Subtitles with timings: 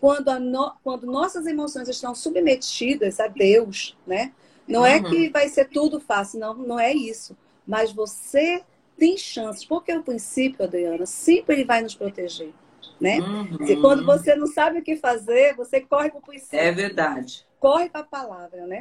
[0.00, 4.32] quando, no, quando nossas emoções estão submetidas a Deus, né?
[4.66, 4.86] Não uhum.
[4.86, 7.36] é que vai ser tudo fácil, não, não é isso.
[7.66, 8.62] Mas você
[8.98, 12.52] tem chances, porque o princípio, Adriana, sempre ele vai nos proteger.
[12.98, 13.18] Né?
[13.18, 13.80] Uhum.
[13.82, 16.58] quando você não sabe o que fazer, você corre para o princípio.
[16.58, 17.46] É verdade.
[17.60, 18.80] Corre para a palavra, né?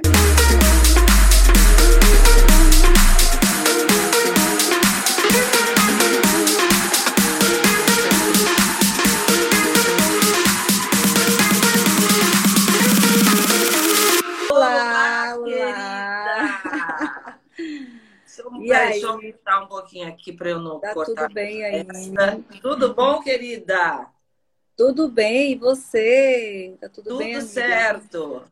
[18.66, 18.92] E aí?
[18.94, 21.28] Deixa eu aumentar um pouquinho aqui para eu não tá cortar.
[21.28, 21.86] Tudo bem aí?
[22.64, 24.08] Tudo bom, querida?
[24.76, 26.76] Tudo bem, e você?
[26.82, 27.34] Tá tudo, tudo bem?
[27.34, 28.44] Tudo certo.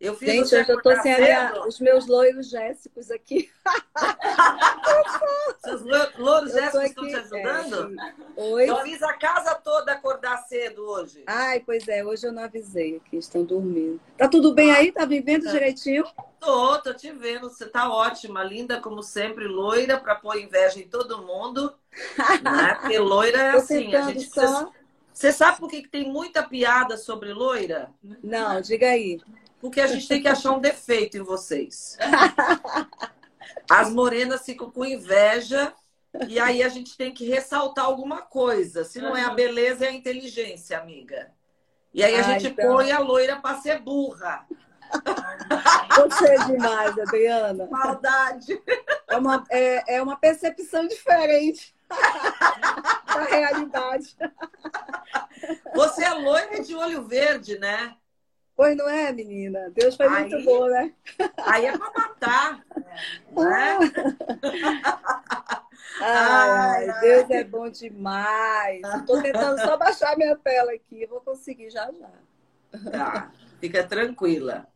[0.00, 3.50] Eu fiz Gente, hoje eu tô sem a, os meus loiros jéssicos aqui.
[5.64, 5.82] Seus
[6.16, 8.00] loiros jéssicos estão te ajudando?
[8.00, 8.70] É, Oi?
[8.70, 11.24] Eu fiz a casa toda acordar cedo hoje.
[11.26, 14.00] Ai, pois é, hoje eu não avisei que estão dormindo.
[14.16, 14.92] Tá tudo bem aí?
[14.92, 15.50] Tá vivendo tá.
[15.50, 16.04] direitinho?
[16.38, 17.50] Tô, tô te vendo.
[17.50, 21.74] Você tá ótima, linda como sempre, loira, para pôr inveja em todo mundo.
[22.40, 22.76] né?
[22.80, 24.40] Porque loira é assim, a gente só...
[24.40, 24.78] precisa...
[25.12, 27.90] Você sabe por que tem muita piada sobre loira?
[28.22, 29.20] Não, diga aí.
[29.60, 31.96] Porque a gente tem que achar um defeito em vocês.
[33.68, 35.72] As morenas ficam com inveja
[36.26, 38.84] e aí a gente tem que ressaltar alguma coisa.
[38.84, 41.30] Se não é a beleza, é a inteligência, amiga.
[41.92, 42.76] E aí a gente então...
[42.76, 44.46] põe a loira para ser burra.
[45.96, 47.66] Você é demais, Adriana.
[47.70, 48.60] Maldade.
[49.08, 51.74] É uma, é, é uma percepção diferente
[53.06, 54.16] da realidade.
[55.74, 57.96] Você é loira de olho verde, né?
[58.58, 59.70] Pois não é, menina?
[59.70, 60.92] Deus foi aí, muito bom, né?
[61.46, 62.66] Aí é para matar,
[63.30, 63.78] né?
[66.00, 68.82] Ai, ai, Deus é bom demais.
[68.96, 71.06] Estou tentando só baixar minha tela aqui.
[71.06, 72.10] Vou conseguir já já.
[72.90, 74.66] Tá, fica tranquila.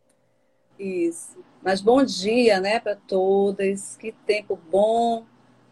[0.78, 1.44] Isso.
[1.60, 3.96] Mas bom dia, né, para todas.
[3.96, 5.26] Que tempo bom,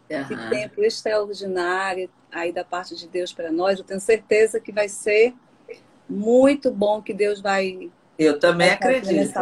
[0.09, 0.27] uhum.
[0.27, 3.79] que tempo extraordinário aí da parte de Deus para nós.
[3.79, 5.33] Eu tenho certeza que vai ser
[6.07, 9.39] muito bom que Deus vai eu também acredito.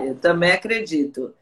[0.00, 1.34] Eu também acredito.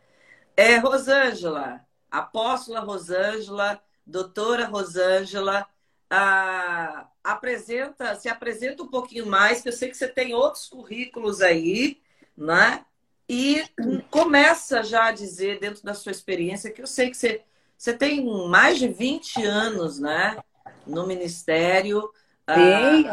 [0.56, 5.66] É, Rosângela, apóstola Rosângela, doutora Rosângela,
[6.10, 11.42] ah, apresenta, se apresenta um pouquinho mais, que eu sei que você tem outros currículos
[11.42, 12.00] aí,
[12.37, 12.84] né?
[13.28, 13.62] E
[14.10, 17.42] começa já a dizer, dentro da sua experiência, que eu sei que você,
[17.76, 20.38] você tem mais de 20 anos, né?
[20.87, 22.10] No ministério,
[22.54, 23.10] tenho.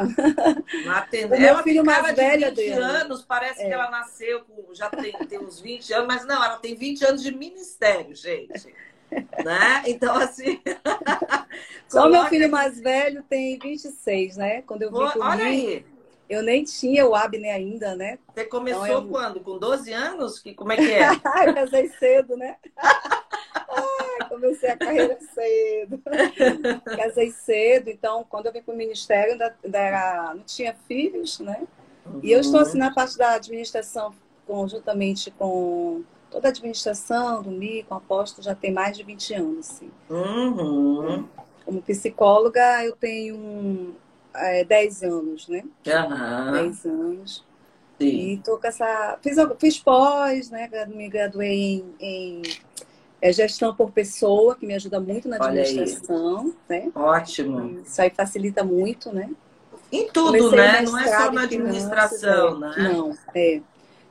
[0.89, 3.67] Ah, o meu filho mais velho, de 20 anos, parece é.
[3.67, 7.05] que ela nasceu com, já tem, tem uns 20 anos, mas não, ela tem 20
[7.05, 8.73] anos de ministério, gente.
[9.43, 9.83] né?
[9.85, 10.61] Então, assim.
[11.87, 14.61] Só meu filho mais velho tem 26, né?
[14.63, 15.85] Quando eu vi Olha aí.
[16.27, 18.17] Eu nem tinha o Abner ainda, né?
[18.33, 19.09] Você começou então, eu...
[19.09, 19.39] quando?
[19.41, 20.39] Com 12 anos?
[20.39, 21.07] Que, como é que é?
[21.47, 22.55] eu casei cedo, né?
[24.35, 26.01] Comecei a carreira cedo.
[26.97, 31.39] Casei cedo, então quando eu vim para o ministério ainda, ainda era, não tinha filhos,
[31.39, 31.65] né?
[32.05, 32.19] Uhum.
[32.21, 34.13] E eu estou assim na parte da administração,
[34.45, 39.33] conjuntamente com toda a administração do MI, com o apóstolo, já tem mais de 20
[39.33, 39.69] anos.
[39.71, 39.91] Assim.
[40.09, 41.27] Uhum.
[41.63, 43.95] Como psicóloga, eu tenho
[44.33, 45.63] é, 10 anos, né?
[45.87, 46.51] Uhum.
[46.51, 47.45] 10 anos.
[47.99, 48.07] Sim.
[48.07, 49.17] E tô com essa.
[49.21, 50.69] Fiz, fiz pós, né?
[50.87, 52.41] Me graduei em, em
[53.25, 56.53] é gestão por pessoa, que me ajuda muito na administração.
[56.69, 56.91] Né?
[56.93, 57.79] Ótimo.
[57.83, 59.31] Isso aí facilita muito, né?
[59.91, 60.81] Em tudo, Comecei né?
[60.81, 62.89] Não é só na administração, finanças, né?
[62.93, 63.61] Não, é.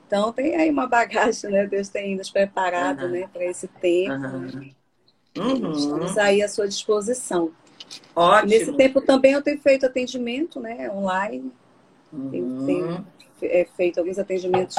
[0.06, 1.64] Então tem aí uma bagagem, né?
[1.64, 3.10] Deus tem nos preparado, uhum.
[3.10, 4.14] né, para esse tempo.
[4.14, 4.70] Uhum.
[5.36, 5.72] Uhum.
[5.72, 7.52] Estamos aí à sua disposição.
[8.16, 8.50] Ótimo.
[8.50, 11.52] Nesse tempo também eu tenho feito atendimento, né, online.
[12.30, 13.04] Tenho, tenho uhum.
[13.42, 14.76] é, feito alguns atendimentos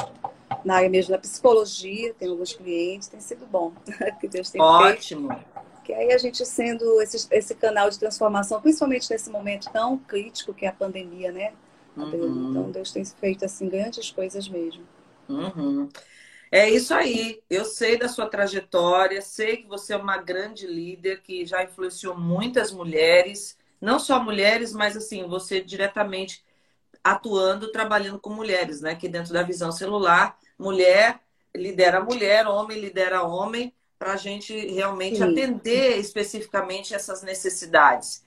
[0.64, 3.72] na área mesmo da psicologia, tem alguns clientes, tem sido bom.
[4.20, 5.28] que Deus tem Ótimo.
[5.28, 5.66] Feito.
[5.84, 10.52] Que aí a gente sendo esse, esse canal de transformação, principalmente nesse momento tão crítico
[10.52, 11.52] que é a pandemia, né?
[11.96, 12.50] Uhum.
[12.50, 14.82] Então Deus tem feito assim grandes coisas mesmo.
[15.28, 15.88] Uhum.
[16.50, 17.40] É isso aí.
[17.48, 22.16] Eu sei da sua trajetória, sei que você é uma grande líder que já influenciou
[22.16, 26.44] muitas mulheres, não só mulheres, mas assim, você diretamente
[27.02, 28.94] atuando, trabalhando com mulheres, né?
[28.96, 31.20] Que dentro da visão celular, mulher
[31.56, 35.24] lidera mulher, homem lidera homem, para a gente realmente Sim.
[35.24, 38.24] atender especificamente essas necessidades.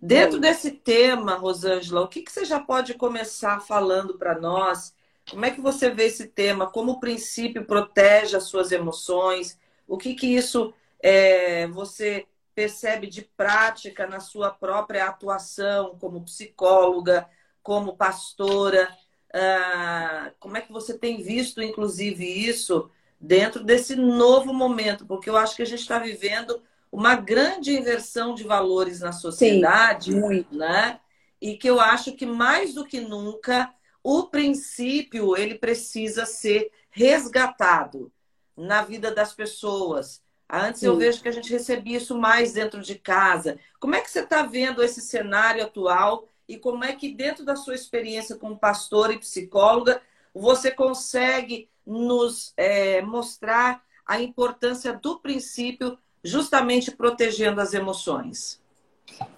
[0.00, 0.40] Dentro Sim.
[0.40, 4.94] desse tema, Rosângela, o que, que você já pode começar falando para nós?
[5.30, 6.70] Como é que você vê esse tema?
[6.70, 9.58] Como o princípio protege as suas emoções?
[9.88, 17.28] O que, que isso é, você percebe de prática na sua própria atuação como psicóloga,
[17.62, 18.88] como pastora,
[19.36, 22.90] uh, como é que você tem visto, inclusive, isso
[23.20, 25.06] dentro desse novo momento?
[25.06, 30.12] Porque eu acho que a gente está vivendo uma grande inversão de valores na sociedade,
[30.12, 31.00] Sim, né?
[31.40, 33.72] E que eu acho que mais do que nunca
[34.02, 38.10] o princípio ele precisa ser resgatado
[38.56, 40.22] na vida das pessoas.
[40.48, 40.86] Antes Sim.
[40.86, 43.58] eu vejo que a gente recebia isso mais dentro de casa.
[43.78, 47.56] Como é que você está vendo esse cenário atual e como é que, dentro da
[47.56, 50.00] sua experiência como pastora e psicóloga,
[50.34, 58.60] você consegue nos é, mostrar a importância do princípio, justamente protegendo as emoções?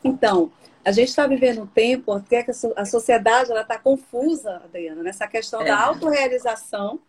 [0.03, 0.53] Então,
[0.85, 5.63] a gente está vivendo um tempo até que a sociedade está confusa, Adriana, nessa questão
[5.63, 5.67] é.
[5.67, 7.01] da autorrealização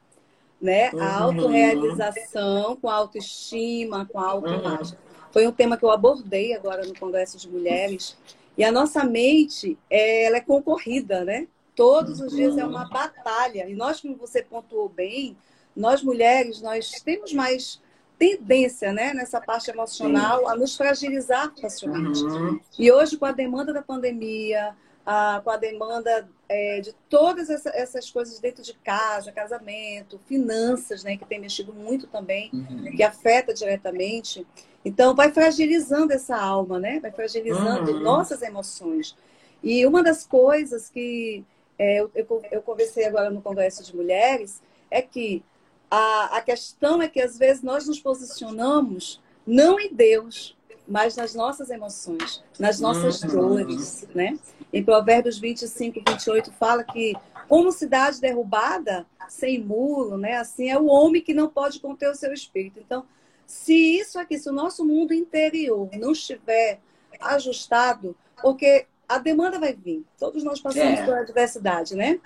[0.61, 0.91] né?
[0.93, 1.01] Uhum.
[1.01, 4.93] A autorrealização com a autoestima, com a autoimagem.
[4.93, 5.29] Uhum.
[5.31, 8.17] Foi um tema que eu abordei agora no Congresso de Mulheres.
[8.59, 11.47] E a nossa mente, ela é concorrida, né?
[11.73, 13.69] Todos os dias é uma batalha.
[13.69, 15.37] E nós, como você pontuou bem,
[15.73, 17.81] nós mulheres, nós temos mais
[18.17, 22.21] tendência, né, nessa parte emocional, a nos fragilizar facilmente.
[22.21, 22.59] Uhum.
[22.77, 27.69] E hoje, com a demanda da pandemia, a, com a demanda é, de todas essa,
[27.69, 32.95] essas coisas dentro de casa, casamento, finanças, né, que tem mexido muito também, uhum.
[32.95, 34.45] que afeta diretamente.
[34.83, 36.99] Então, vai fragilizando essa alma, né?
[36.99, 37.99] Vai fragilizando uhum.
[37.99, 39.15] nossas emoções.
[39.61, 41.43] E uma das coisas que
[41.77, 45.43] é, eu, eu, eu conversei agora no Congresso de Mulheres é que
[45.91, 50.57] a, a questão é que às vezes nós nos posicionamos não em Deus,
[50.89, 53.29] mas nas nossas emoções, nas nossas uhum.
[53.29, 54.37] dores, né?
[54.73, 57.13] Em Provérbios 25, 28 fala que
[57.47, 60.37] como cidade derrubada, sem muro, né?
[60.37, 62.79] Assim é o homem que não pode conter o seu espírito.
[62.79, 63.05] Então,
[63.45, 66.79] se isso aqui, se o nosso mundo interior não estiver
[67.21, 70.05] ajustado, porque a demanda vai vir.
[70.17, 71.05] Todos nós passamos é.
[71.05, 72.19] por adversidade, né?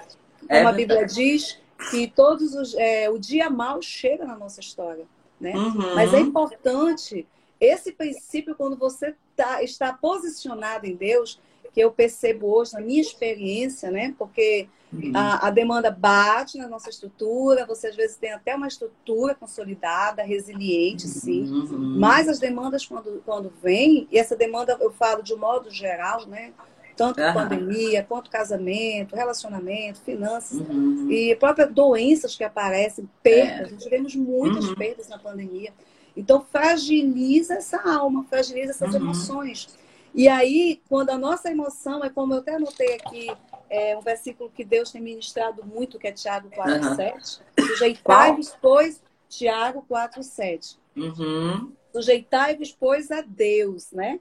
[0.49, 4.35] É Como é a Bíblia diz que todos os, é, o dia mal chega na
[4.35, 5.05] nossa história,
[5.39, 5.53] né?
[5.55, 5.95] Uhum.
[5.95, 7.25] Mas é importante
[7.63, 11.39] esse princípio quando você tá, está posicionado em Deus,
[11.73, 14.13] que eu percebo hoje na minha experiência, né?
[14.17, 15.11] Porque uhum.
[15.15, 20.21] a, a, demanda bate na nossa estrutura, você às vezes tem até uma estrutura consolidada,
[20.21, 21.49] resiliente, sim.
[21.49, 21.97] Uhum.
[21.99, 26.27] Mas as demandas quando, quando vêm, e essa demanda eu falo de um modo geral,
[26.27, 26.53] né?
[26.95, 27.33] Tanto uhum.
[27.33, 31.09] pandemia, quanto casamento, relacionamento, finanças uhum.
[31.09, 33.69] e próprias doenças que aparecem, perdas.
[33.69, 33.71] É.
[33.71, 34.75] Nós tivemos muitas uhum.
[34.75, 35.73] perdas na pandemia.
[36.15, 39.01] Então, fragiliza essa alma, fragiliza essas uhum.
[39.01, 39.69] emoções.
[40.13, 43.31] E aí, quando a nossa emoção, é como eu até anotei aqui,
[43.69, 46.95] é um versículo que Deus tem ministrado muito, que é Tiago 4, uhum.
[46.95, 47.39] 7.
[47.59, 50.77] Sujeitai-vos, pois, Tiago 4, 7.
[50.95, 51.71] Uhum.
[51.91, 54.19] Sujeitai-vos, pois, a Deus, né?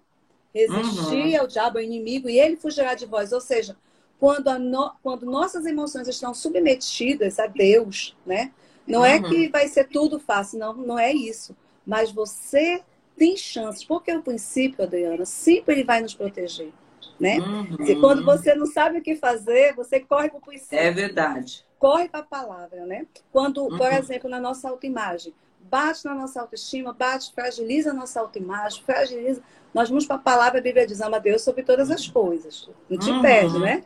[0.55, 1.41] Resistir uhum.
[1.41, 3.33] ao diabo, ao inimigo, e ele fugirá de vós.
[3.33, 3.77] Ou seja,
[4.19, 4.95] quando, no...
[5.03, 8.53] quando nossas emoções estão submetidas a Deus, né?
[8.87, 9.51] Não é que uhum.
[9.51, 11.55] vai ser tudo fácil, não, não é isso.
[11.87, 12.83] Mas você
[13.17, 16.73] tem chances, porque o princípio, Adriana, sempre ele vai nos proteger.
[17.21, 17.39] Né?
[17.39, 18.01] Uhum.
[18.01, 20.79] quando você não sabe o que fazer, você corre para o princípio.
[20.79, 21.65] É verdade.
[21.79, 23.07] Corre para a palavra, né?
[23.31, 23.77] Quando, uhum.
[23.77, 29.41] por exemplo, na nossa autoimagem, bate na nossa autoestima, bate, fragiliza a nossa autoimagem, fragiliza.
[29.73, 32.69] Nós vamos para a palavra, a Bíblia diz, ama Deus sobre todas as coisas.
[32.91, 33.23] Não te uhum.
[33.23, 33.85] perde, né?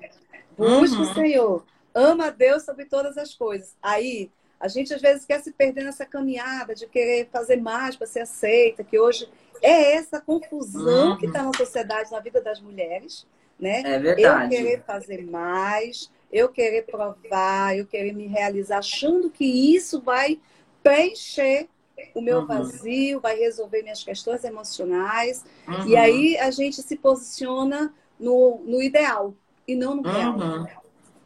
[0.56, 1.02] Busca uhum.
[1.02, 1.64] o Senhor.
[1.94, 3.76] Ama Deus sobre todas as coisas.
[3.82, 8.06] Aí, a gente às vezes quer se perder nessa caminhada de querer fazer mais para
[8.06, 9.28] ser aceita, que hoje
[9.62, 11.16] é essa confusão uhum.
[11.18, 13.26] que está na sociedade, na vida das mulheres,
[13.58, 13.82] né?
[13.84, 14.54] É verdade.
[14.54, 20.40] Eu querer fazer mais, eu querer provar, eu querer me realizar, achando que isso vai
[20.82, 21.68] preencher
[22.14, 22.46] o meu uhum.
[22.46, 25.44] vazio, vai resolver minhas questões emocionais.
[25.66, 25.88] Uhum.
[25.88, 29.34] E aí a gente se posiciona no, no ideal
[29.66, 30.66] e não no real.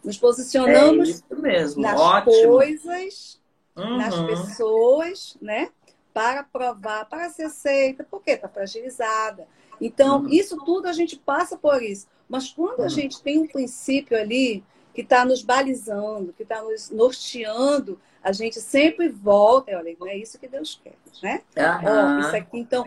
[0.03, 2.49] Nos posicionamos é nas Ótimo.
[2.49, 3.41] coisas,
[3.77, 3.97] uhum.
[3.99, 5.71] nas pessoas, né?
[6.13, 9.47] Para provar, para ser aceita, porque está fragilizada.
[9.81, 10.29] Então, uhum.
[10.29, 12.07] isso tudo a gente passa por isso.
[12.29, 12.89] Mas quando a uhum.
[12.89, 14.65] gente tem um princípio ali
[14.95, 20.17] que está nos balizando, que está nos norteando, a gente sempre volta, olha, não é
[20.17, 21.43] isso que Deus quer, né?
[21.57, 22.21] Uhum.
[22.21, 22.87] isso aqui, então,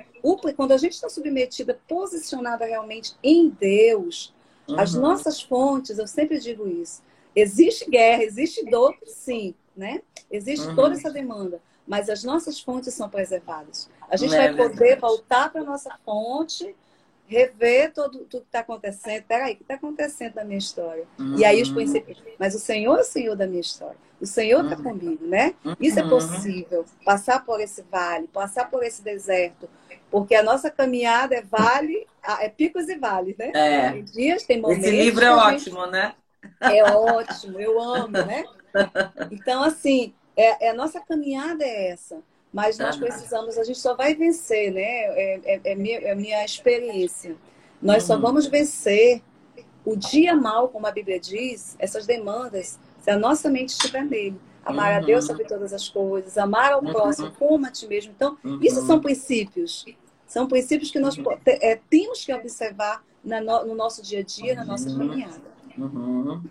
[0.56, 4.33] quando a gente está submetida, posicionada realmente em Deus,
[4.68, 4.80] Uhum.
[4.80, 7.02] As nossas fontes, eu sempre digo isso.
[7.36, 10.02] Existe guerra, existe dor, sim, né?
[10.32, 10.76] Existe uhum.
[10.76, 13.90] toda essa demanda, mas as nossas fontes são preservadas.
[14.10, 16.76] A gente é vai poder voltar para a nossa fonte,
[17.28, 19.24] rever tudo, tudo que está acontecendo.
[19.24, 21.06] Peraí, o que está acontecendo na minha história?
[21.18, 21.38] Uhum.
[21.38, 21.76] E aí os uhum.
[21.76, 22.22] princípios.
[22.38, 23.98] Mas o Senhor é o Senhor da minha história.
[24.22, 24.84] O Senhor está uhum.
[24.84, 25.54] comigo, né?
[25.80, 26.10] Isso é uhum.
[26.10, 26.86] possível.
[27.04, 29.68] Passar por esse vale, passar por esse deserto,
[30.14, 32.06] porque a nossa caminhada é vale,
[32.40, 33.52] é picos e vales, né?
[33.56, 33.92] É.
[33.94, 34.86] Tem dias, tem momentos.
[34.86, 36.14] Esse livro é ótimo, né?
[36.62, 38.44] É ótimo, eu amo, né?
[39.32, 42.20] Então, assim, é, é, a nossa caminhada é essa.
[42.54, 44.82] Mas nós precisamos, a gente só vai vencer, né?
[44.82, 47.36] É, é, é minha, é minha experiência.
[47.82, 48.22] Nós só uhum.
[48.22, 49.20] vamos vencer
[49.84, 54.40] o dia mal, como a Bíblia diz, essas demandas, se a nossa mente estiver nele.
[54.64, 54.98] Amar uhum.
[54.98, 56.92] a Deus sobre todas as coisas, amar ao uhum.
[56.92, 58.14] próximo como a ti mesmo.
[58.16, 58.60] Então, uhum.
[58.62, 59.86] isso são princípios.
[60.34, 64.66] São princípios que nós é, temos que observar no, no, nosso dia a dia, na
[64.66, 64.98] nossa uhum.
[64.98, 65.44] caminhada.
[65.78, 66.44] Uhum.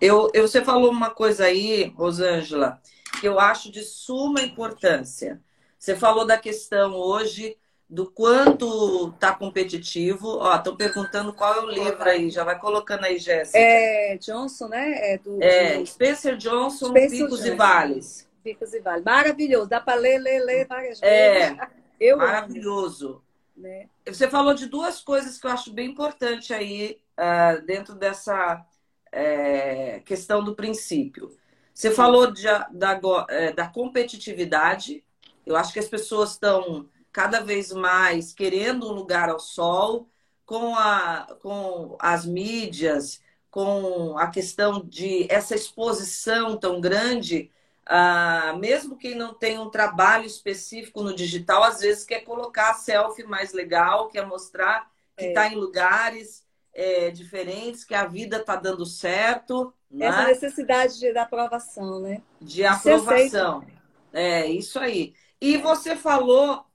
[0.00, 2.82] Eu, eu, você falou uma coisa aí, Rosângela,
[3.20, 5.40] que eu acho de suma importância.
[5.78, 7.56] Você falou da questão hoje
[7.88, 10.36] do quanto tá competitivo.
[10.38, 12.30] Ó, estão perguntando qual é o livro aí.
[12.30, 13.56] Já vai colocando aí, Jéssica.
[13.56, 15.12] É Johnson, né?
[15.12, 17.52] É, do, é Spencer Johnson, Spencer Picos Johnson.
[17.52, 18.28] e Vales.
[18.42, 19.04] Picos e Vales.
[19.04, 19.68] Maravilhoso.
[19.68, 21.77] Dá para ler, ler, ler várias é, vezes.
[22.00, 23.22] Eu maravilhoso.
[23.56, 23.88] Né?
[24.06, 28.64] Você falou de duas coisas que eu acho bem importante aí uh, dentro dessa
[29.10, 31.36] é, questão do princípio.
[31.74, 35.04] Você falou de, da, é, da competitividade.
[35.46, 40.08] Eu acho que as pessoas estão cada vez mais querendo um lugar ao sol,
[40.44, 47.50] com, a, com as mídias, com a questão de essa exposição tão grande,
[47.90, 52.74] ah, mesmo quem não tem um trabalho específico no digital, às vezes quer colocar a
[52.74, 55.54] selfie mais legal, quer mostrar que está é.
[55.54, 59.72] em lugares é, diferentes, que a vida está dando certo.
[59.98, 60.26] Essa né?
[60.26, 62.20] necessidade de, da aprovação, né?
[62.38, 63.64] De aprovação.
[64.12, 65.14] É, isso aí.
[65.40, 66.66] E você falou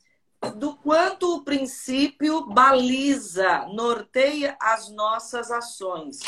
[0.56, 6.20] do quanto o princípio baliza, norteia as nossas ações.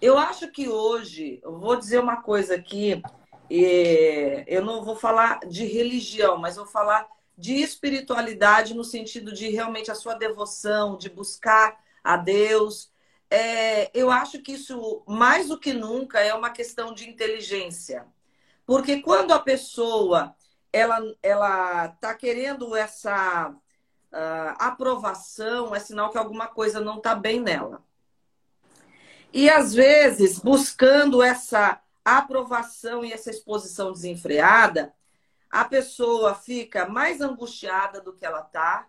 [0.00, 3.02] Eu acho que hoje, eu vou dizer uma coisa aqui,
[3.50, 9.90] eu não vou falar de religião, mas vou falar de espiritualidade no sentido de realmente
[9.90, 12.92] a sua devoção, de buscar a Deus.
[13.30, 18.06] É, eu acho que isso, mais do que nunca, é uma questão de inteligência.
[18.66, 20.34] Porque quando a pessoa
[20.72, 27.40] ela ela está querendo essa uh, aprovação, é sinal que alguma coisa não está bem
[27.40, 27.82] nela.
[29.32, 31.80] E às vezes, buscando essa
[32.18, 34.92] aprovação e essa exposição desenfreada,
[35.50, 38.86] a pessoa fica mais angustiada do que ela está.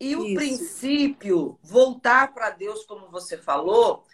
[0.00, 0.34] E o Isso.
[0.34, 4.04] princípio, voltar para Deus, como você falou,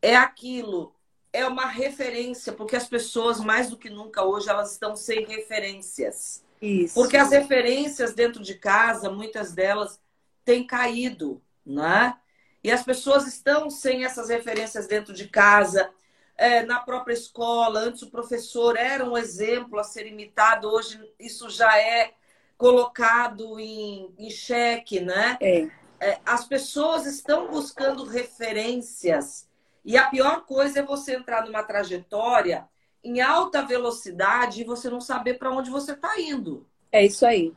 [0.00, 0.94] é aquilo
[1.32, 6.44] é uma referência, porque as pessoas, mais do que nunca hoje, elas estão sem referências.
[6.60, 6.94] Isso.
[6.94, 9.98] Porque as referências dentro de casa, muitas delas
[10.44, 12.16] têm caído, né?
[12.62, 15.90] E as pessoas estão sem essas referências dentro de casa,
[16.36, 17.80] é, na própria escola.
[17.80, 22.12] Antes o professor era um exemplo a ser imitado, hoje isso já é
[22.56, 25.36] colocado em, em xeque, né?
[25.40, 25.68] É.
[26.00, 29.48] É, as pessoas estão buscando referências
[29.84, 32.68] e a pior coisa é você entrar numa trajetória
[33.04, 36.66] em alta velocidade e você não saber para onde você está indo.
[36.90, 37.52] É isso aí.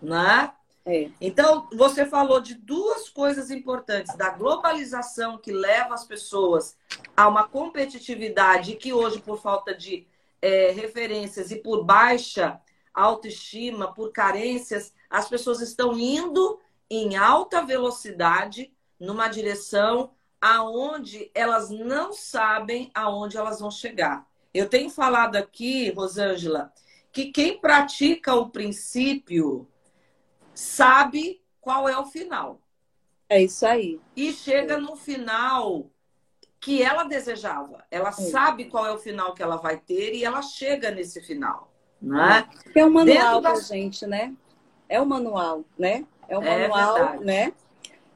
[0.00, 0.52] Né?
[0.84, 1.10] É.
[1.20, 6.76] Então, você falou de duas coisas importantes: da globalização que leva as pessoas
[7.16, 10.06] a uma competitividade que hoje, por falta de
[10.40, 12.60] é, referências e por baixa
[12.92, 16.60] autoestima, por carências, as pessoas estão indo
[16.90, 20.10] em alta velocidade numa direção
[20.40, 24.26] aonde elas não sabem aonde elas vão chegar.
[24.52, 26.72] Eu tenho falado aqui, Rosângela,
[27.12, 29.66] que quem pratica o princípio
[30.54, 32.60] sabe qual é o final.
[33.28, 34.00] É isso aí.
[34.16, 34.80] E chega é.
[34.80, 35.86] no final
[36.60, 37.84] que ela desejava.
[37.90, 38.12] Ela é.
[38.12, 41.72] sabe qual é o final que ela vai ter e ela chega nesse final.
[42.00, 42.48] Né?
[42.74, 43.52] É, é um manual da...
[43.52, 44.34] pra gente, né?
[44.88, 46.06] É um manual, né?
[46.28, 47.52] É um é manual, né?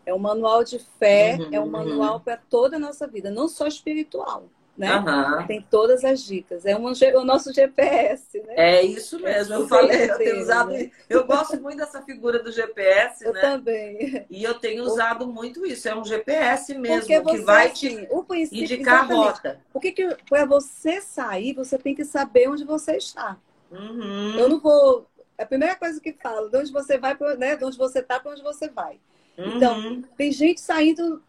[0.05, 2.21] É um manual de fé, uhum, é um manual uhum.
[2.21, 4.95] para toda a nossa vida, não só espiritual, né?
[4.97, 5.47] Uhum.
[5.47, 6.67] Tem todas as dicas.
[6.67, 8.55] É um, o nosso GPS, né?
[8.57, 9.55] É isso mesmo.
[9.55, 10.71] eu falei, eu tenho usado.
[10.71, 10.91] Né?
[11.09, 13.41] Eu gosto muito dessa figura do GPS, eu né?
[13.41, 14.27] Também.
[14.29, 15.89] E eu tenho usado muito isso.
[15.89, 18.07] É um GPS mesmo que vai te assim,
[18.53, 19.61] indicar a rota.
[19.73, 23.39] O que, que para você sair, você tem que saber onde você está.
[23.71, 24.39] Uhum.
[24.39, 25.07] Eu não vou.
[25.39, 27.57] É a primeira coisa que falo, de onde você vai, né?
[27.57, 28.99] De onde você está, para onde você vai.
[29.39, 30.03] Então, uhum.
[30.17, 31.23] tem gente saindo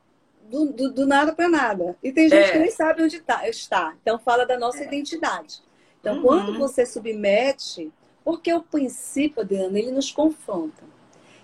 [0.48, 1.98] do, do, do nada para nada.
[2.02, 2.52] E tem gente é.
[2.52, 3.96] que nem sabe onde tá, está.
[4.02, 4.88] Então, fala da nossa é.
[4.88, 5.62] identidade.
[6.00, 6.22] Então, uhum.
[6.22, 7.92] quando você submete,
[8.24, 10.84] porque o princípio, Adriana, ele nos confronta.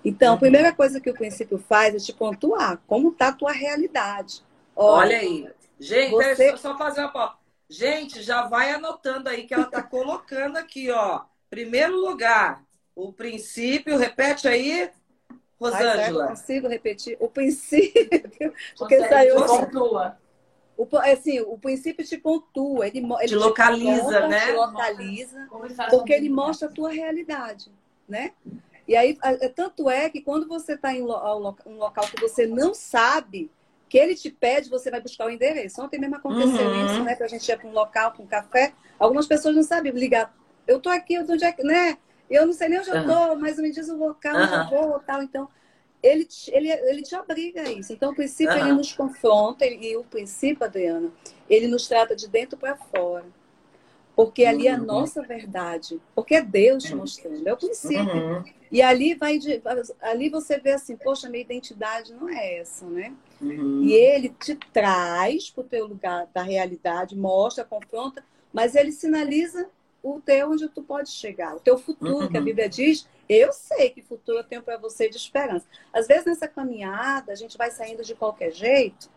[0.04, 0.36] Então, uhum.
[0.36, 4.42] a primeira coisa que o princípio faz é te pontuar como está a tua realidade.
[4.76, 5.50] Olha, Olha aí.
[5.80, 6.46] Gente, você...
[6.46, 7.38] é só fazer uma
[7.70, 11.22] Gente, já vai anotando aí que ela está colocando aqui, ó.
[11.50, 12.64] Primeiro lugar,
[12.96, 14.92] o princípio, repete aí,
[15.60, 16.28] Rosângela.
[16.28, 19.36] consigo repetir o princípio, porque saiu.
[19.46, 20.18] Pontua.
[20.76, 24.46] O, assim, o princípio te pontua, ele, ele te localiza, te conta, né?
[24.48, 25.48] Te localiza,
[25.92, 27.72] porque ele mostra a tua realidade,
[28.08, 28.32] né?
[28.88, 29.18] E aí,
[29.56, 33.50] tanto é que quando você está em um local que você não sabe,
[33.88, 35.82] que ele te pede, você vai buscar o endereço.
[35.82, 36.86] Ontem mesmo aconteceu uhum.
[36.86, 37.16] isso, né?
[37.16, 38.74] Que a gente ia para um local, para um café.
[38.98, 40.36] Algumas pessoas não sabiam ligar.
[40.66, 41.98] Eu tô aqui, onde é que, né?
[42.30, 42.98] Eu não sei nem onde uhum.
[42.98, 45.22] eu tô, mas me diz o local onde eu vou, tal.
[45.22, 45.48] Então,
[46.02, 47.94] ele te, ele, ele te obriga a isso.
[47.94, 51.12] Então, o princípio, ele nos confronta, e o princípio, Adriana,
[51.50, 53.26] ele nos trata de dentro para fora.
[54.16, 54.86] Porque ali é a uhum.
[54.86, 56.00] nossa verdade.
[56.14, 57.48] Porque é Deus te mostrando.
[57.48, 58.14] É o princípio.
[58.14, 58.44] Uhum.
[58.72, 59.62] E ali vai de,
[60.02, 63.14] ali você vê assim, poxa, minha identidade não é essa, né?
[63.42, 63.84] Uhum.
[63.84, 69.70] E ele te traz para o teu lugar da realidade, mostra, confronta, mas ele sinaliza
[70.04, 72.46] o teu onde tu pode chegar, o teu futuro, que a uhum.
[72.46, 75.66] Bíblia diz, eu sei que futuro eu tenho para você de esperança.
[75.94, 79.10] Às vezes nessa caminhada, a gente vai saindo de qualquer jeito,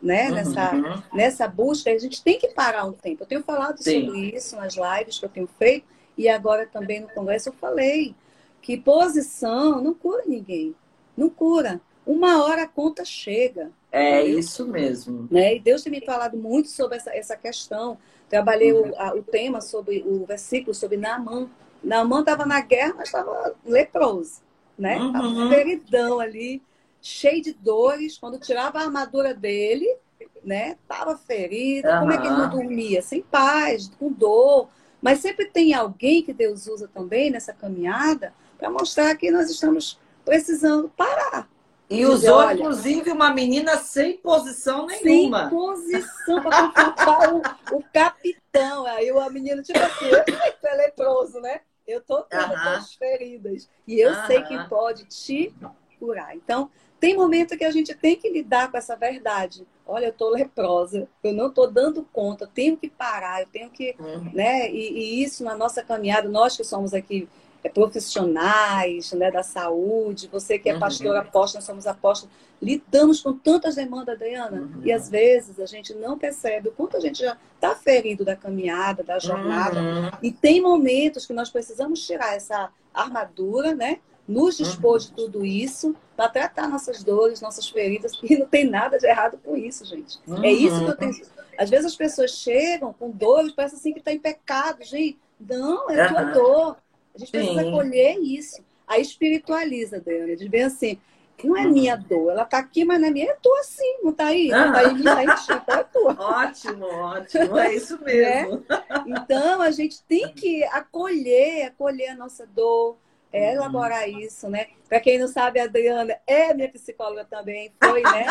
[0.00, 0.28] né?
[0.28, 0.34] Uhum.
[0.36, 3.24] Nessa, nessa busca, a gente tem que parar um tempo.
[3.24, 4.06] Eu tenho falado Sim.
[4.06, 8.14] sobre isso nas lives que eu tenho feito e agora também no congresso eu falei
[8.62, 10.74] que posição não cura ninguém.
[11.16, 11.80] Não cura.
[12.06, 13.70] Uma hora a conta chega.
[13.92, 14.38] É entendeu?
[14.38, 15.28] isso mesmo.
[15.30, 15.56] Né?
[15.56, 17.98] E Deus tem me falado muito sobre essa, essa questão.
[18.30, 18.90] Trabalhei uhum.
[18.90, 21.50] o, a, o tema sobre o versículo sobre Naamã.
[21.82, 24.40] Naamã estava na guerra, mas estava leproso,
[24.78, 24.96] né?
[24.98, 25.48] Uhum.
[25.50, 26.62] feridão ali,
[27.02, 28.16] cheio de dores.
[28.16, 29.96] Quando tirava a armadura dele,
[30.44, 30.76] né?
[30.86, 31.88] Tava ferido.
[31.88, 31.98] Uhum.
[31.98, 33.02] Como é que ele não dormia?
[33.02, 34.68] Sem paz, com dor.
[35.02, 39.98] Mas sempre tem alguém que Deus usa também nessa caminhada para mostrar que nós estamos
[40.24, 41.48] precisando parar.
[41.90, 45.48] E usou, olha, inclusive, uma menina sem posição nenhuma.
[45.48, 47.42] Sem posição para confrontar o,
[47.76, 48.86] o, capitão.
[48.86, 51.62] Aí o menino, tipo assim, eu é leproso, né?
[51.84, 52.96] Eu tô uh -huh.
[52.96, 53.68] feridas.
[53.88, 54.26] E eu uh -huh.
[54.28, 55.52] sei que pode te
[55.98, 56.36] curar.
[56.36, 56.70] Então,
[57.00, 59.66] tem momento que a gente tem que lidar com essa verdade.
[59.86, 63.96] Olha, eu tô leprosa, eu não tô dando conta, tenho que parar, eu tenho que,
[63.98, 64.30] uhum.
[64.32, 64.70] né?
[64.70, 67.28] E, e, isso na nossa caminhada, nós que somos aqui
[67.68, 70.80] profissionais né, da saúde, você que é uhum.
[70.80, 74.82] pastor apóstolo, nós somos apóstolos, lidamos com tantas demandas, Adriana, uhum.
[74.82, 78.34] e às vezes a gente não percebe o quanto a gente já está ferido da
[78.34, 80.10] caminhada, da jornada, uhum.
[80.22, 83.98] e tem momentos que nós precisamos tirar essa armadura, né?
[84.26, 88.96] Nos dispor de tudo isso para tratar nossas dores, nossas feridas, e não tem nada
[88.96, 90.20] de errado com isso, gente.
[90.42, 91.12] É isso que eu tenho.
[91.58, 95.18] Às vezes as pessoas chegam com dores, parece assim que está em pecado, gente.
[95.40, 96.76] Não, é a tua dor
[97.14, 97.68] a gente precisa Sim.
[97.68, 98.64] acolher isso.
[98.86, 100.36] Aí espiritualiza, Dani.
[100.36, 100.98] Diz bem assim,
[101.44, 104.12] não é minha dor, ela tá aqui, mas não é minha, é tua sim, não
[104.12, 104.48] tá aí?
[104.48, 106.16] Não tá aí, não tá aí, então é tua.
[106.20, 108.04] Ótimo, ótimo, é isso né?
[108.04, 108.64] mesmo.
[108.68, 108.84] É?
[109.06, 112.96] Então, a gente tem que acolher, acolher a nossa dor,
[113.32, 113.54] é, uhum.
[113.54, 114.66] elaborar isso, né?
[114.88, 118.26] Para quem não sabe, a Adriana é minha psicóloga também, foi, né,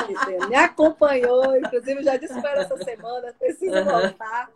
[0.49, 4.49] Me acompanhou, inclusive já disse para essa semana, preciso voltar.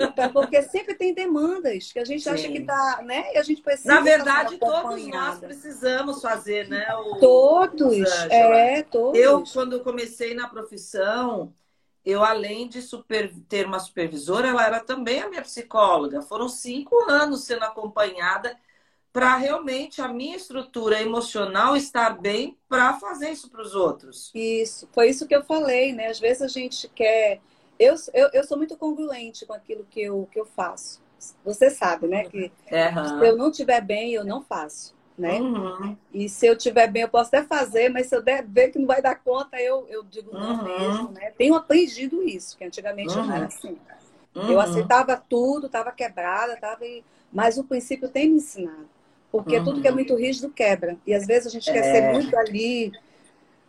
[0.00, 2.30] Então, porque sempre tem demandas que a gente Sim.
[2.30, 3.32] acha que está, né?
[3.34, 3.94] E a gente precisa.
[3.94, 6.86] Na verdade, todos nós precisamos fazer, né?
[6.96, 9.18] O, todos, é, todos.
[9.18, 11.52] Eu, quando comecei na profissão,
[12.04, 16.22] eu, além de super, ter uma supervisora, ela era também a minha psicóloga.
[16.22, 18.56] Foram cinco anos sendo acompanhada
[19.14, 24.32] para realmente a minha estrutura emocional estar bem para fazer isso para os outros.
[24.34, 26.08] Isso, foi isso que eu falei, né?
[26.08, 27.40] Às vezes a gente quer
[27.78, 31.02] eu, eu, eu sou muito congruente com aquilo que eu, que eu faço.
[31.44, 32.24] Você sabe, né?
[32.24, 33.18] Que uhum.
[33.20, 34.94] se eu não estiver bem, eu não faço.
[35.16, 35.40] Né?
[35.40, 35.96] Uhum.
[36.12, 38.80] E se eu estiver bem, eu posso até fazer, mas se eu der, ver que
[38.80, 40.64] não vai dar conta, eu, eu digo não uhum.
[40.64, 41.08] mesmo.
[41.12, 41.32] Né?
[41.38, 43.46] Tenho aprendido isso, que antigamente não era uhum.
[43.46, 43.78] assim.
[44.34, 44.60] Eu uhum.
[44.60, 46.84] aceitava tudo, estava quebrada, tava...
[47.32, 48.88] mas o princípio tem me ensinado.
[49.30, 50.96] Porque tudo que é muito rígido quebra.
[51.06, 51.72] E às vezes a gente é.
[51.72, 52.92] quer ser muito ali,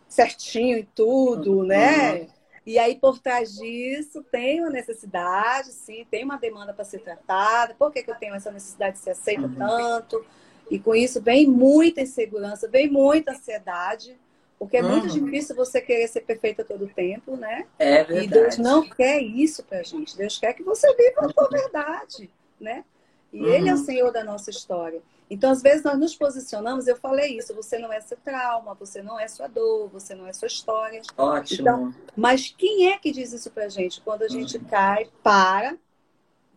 [0.08, 2.28] certinho e tudo, né?
[2.66, 7.76] E aí, por trás disso, tem uma necessidade, sim, tem uma demanda para ser tratada.
[7.78, 9.54] Por que, que eu tenho essa necessidade de ser aceita uhum.
[9.54, 10.26] tanto?
[10.68, 14.18] E com isso vem muita insegurança, vem muita ansiedade,
[14.58, 14.98] porque é uhum.
[14.98, 17.66] muito difícil você querer ser perfeita todo o tempo, né?
[17.78, 18.26] É verdade.
[18.26, 20.16] E Deus não quer isso pra gente.
[20.16, 22.28] Deus quer que você viva a sua verdade,
[22.60, 22.84] né?
[23.32, 23.48] E uhum.
[23.48, 25.00] Ele é o Senhor da nossa história.
[25.28, 29.02] Então, às vezes, nós nos posicionamos, eu falei isso, você não é seu trauma, você
[29.02, 31.02] não é sua dor, você não é sua história.
[31.16, 31.60] Ótimo.
[31.60, 34.00] Então, mas quem é que diz isso pra gente?
[34.00, 34.64] Quando a gente uhum.
[34.64, 35.76] cai, para,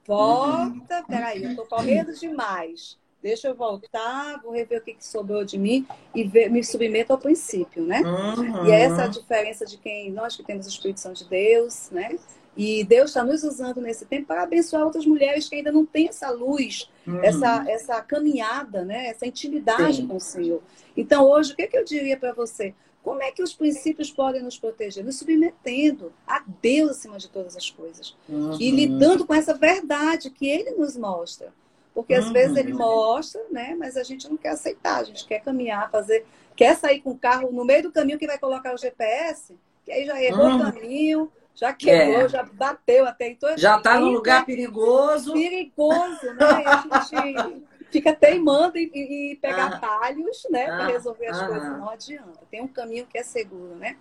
[0.05, 1.05] volta, uhum.
[1.07, 2.97] peraí, eu tô correndo demais.
[3.21, 7.11] Deixa eu voltar, vou rever o que, que sobrou de mim e ver, me submeto
[7.11, 8.01] ao princípio, né?
[8.01, 8.65] Uhum.
[8.65, 11.89] E é essa a diferença de quem nós que temos o Espírito Santo de Deus,
[11.91, 12.17] né?
[12.57, 16.09] E Deus está nos usando nesse tempo para abençoar outras mulheres que ainda não têm
[16.09, 17.23] essa luz, uhum.
[17.23, 19.07] essa, essa caminhada, né?
[19.07, 20.07] essa intimidade Sim.
[20.07, 20.61] com o Senhor.
[20.95, 22.73] Então, hoje, o que, é que eu diria para você?
[23.01, 25.05] Como é que os princípios podem nos proteger?
[25.05, 28.15] Nos submetendo a Deus acima de todas as coisas.
[28.27, 28.57] Uhum.
[28.59, 31.53] E lidando com essa verdade que Ele nos mostra.
[31.93, 32.33] Porque às uhum.
[32.33, 33.75] vezes Ele mostra, né?
[33.79, 36.25] Mas a gente não quer aceitar, a gente quer caminhar, fazer.
[36.55, 39.91] Quer sair com o carro no meio do caminho que vai colocar o GPS, que
[39.91, 40.57] aí já errou uhum.
[40.57, 42.29] o caminho, já quebrou, é.
[42.29, 43.27] já bateu até.
[43.27, 45.33] Então, já está num lugar perigoso.
[45.33, 46.63] Perigoso, né?
[46.89, 51.77] A gente fica teimando e, e pegar atalhos, né, para resolver as coisas.
[51.77, 52.39] Não adianta.
[52.49, 53.97] Tem um caminho que é seguro, né?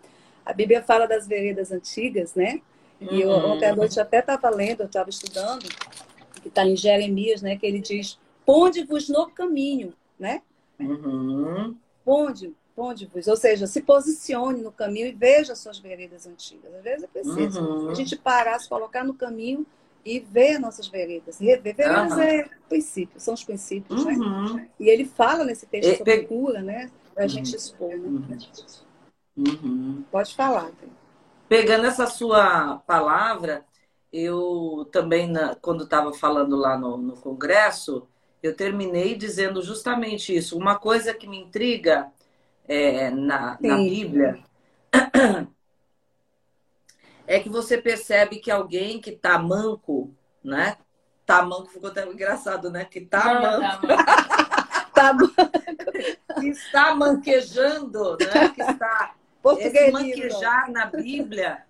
[0.46, 2.60] A Bíblia fala das veredas antigas, né?
[3.00, 3.52] E eu, uhum.
[3.52, 5.68] ontem à noite até estava lendo, eu estava estudando,
[6.40, 7.56] que está em Jeremias, né?
[7.56, 10.42] Que ele diz: Ponde-vos no caminho, né?
[10.78, 11.76] Uhum.
[12.04, 13.26] Ponde, ponde-vos.
[13.26, 16.72] Ou seja, se posicione no caminho e veja as suas veredas antigas.
[16.72, 17.90] Às vezes é preciso uhum.
[17.90, 19.66] a gente parar, se colocar no caminho
[20.04, 21.40] e ver nossas veredas.
[21.40, 21.74] Rever.
[21.74, 22.20] Veredas uhum.
[22.20, 24.12] é princípio, são os princípios, né?
[24.12, 24.54] uhum.
[24.54, 24.68] né?
[24.78, 26.88] E ele fala nesse texto e, sobre cura, né?
[27.12, 27.28] Para a uhum.
[27.30, 28.38] gente expor, né?
[29.36, 30.04] Uhum.
[30.12, 30.70] Pode falar.
[31.48, 33.64] Pegando essa sua palavra,
[34.12, 38.06] eu também, na, quando estava falando lá no, no congresso,
[38.40, 40.56] eu terminei dizendo justamente isso.
[40.56, 42.12] Uma coisa que me intriga
[42.68, 44.38] é, na, na Bíblia
[47.26, 50.76] é que você percebe que alguém que tá manco, né?
[51.24, 52.84] Tá manco ficou até engraçado, né?
[52.84, 53.86] Que tá Não, manco.
[54.94, 56.40] Tá manco.
[56.40, 58.48] que está manquejando, né?
[58.50, 59.14] Que está
[59.58, 61.64] esse manquejar na Bíblia,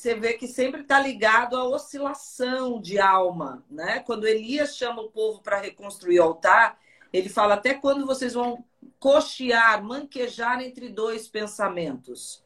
[0.00, 4.00] você vê que sempre está ligado à oscilação de alma, né?
[4.00, 6.78] Quando Elias chama o povo para reconstruir o altar,
[7.12, 8.64] ele fala até quando vocês vão
[8.98, 12.44] cochear, manquejar entre dois pensamentos.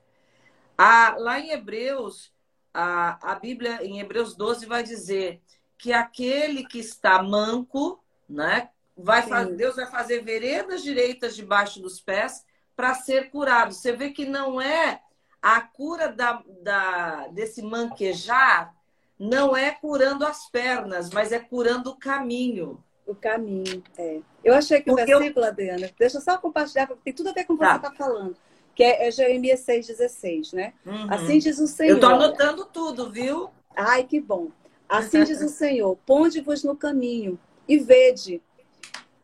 [0.77, 2.33] A, lá em Hebreus,
[2.73, 5.41] a, a Bíblia, em Hebreus 12, vai dizer
[5.79, 12.01] que aquele que está manco, né, vai fazer, Deus vai fazer veredas direitas debaixo dos
[12.01, 12.45] pés
[12.77, 13.73] para ser curado.
[13.73, 15.03] Você vê que não é
[15.43, 18.75] a cura da, da, desse manquejar,
[19.19, 22.83] não é curando as pernas, mas é curando o caminho.
[23.07, 24.21] O caminho, é.
[24.43, 25.51] Eu achei que Porque o versículo, eu...
[25.51, 27.73] Adriana, deixa eu só compartilhar, porque tem tudo a ver com o que tá.
[27.73, 28.37] você está falando
[28.75, 30.75] que é, é Jeremias 6,16, né?
[30.85, 31.07] Uhum.
[31.13, 31.91] Assim diz o Senhor.
[31.91, 33.51] Eu estou anotando tudo, viu?
[33.75, 34.49] Ai, que bom.
[34.89, 37.39] Assim diz o Senhor: ponde-vos no caminho
[37.69, 38.43] e vede,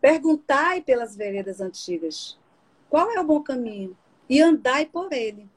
[0.01, 2.39] perguntai pelas veredas antigas,
[2.89, 3.97] qual é o bom caminho?
[4.29, 5.49] E andai por ele.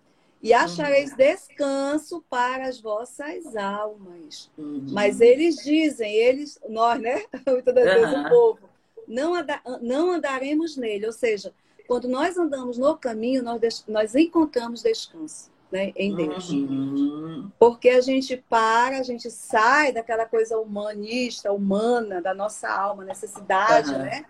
[0.44, 1.18] E achareis uhum.
[1.18, 4.52] descanso para as vossas almas.
[4.58, 4.88] Uhum.
[4.92, 7.24] Mas eles dizem, eles, nós, né?
[7.48, 8.60] Muitas das vezes o povo,
[9.08, 11.06] não, anda, não andaremos nele.
[11.06, 11.54] Ou seja,
[11.88, 16.50] quando nós andamos no caminho, nós, nós encontramos descanso né, em Deus.
[16.50, 17.50] Uhum.
[17.58, 23.92] Porque a gente para, a gente sai daquela coisa humanista, humana, da nossa alma, necessidade,
[23.92, 24.00] uhum.
[24.00, 24.26] né?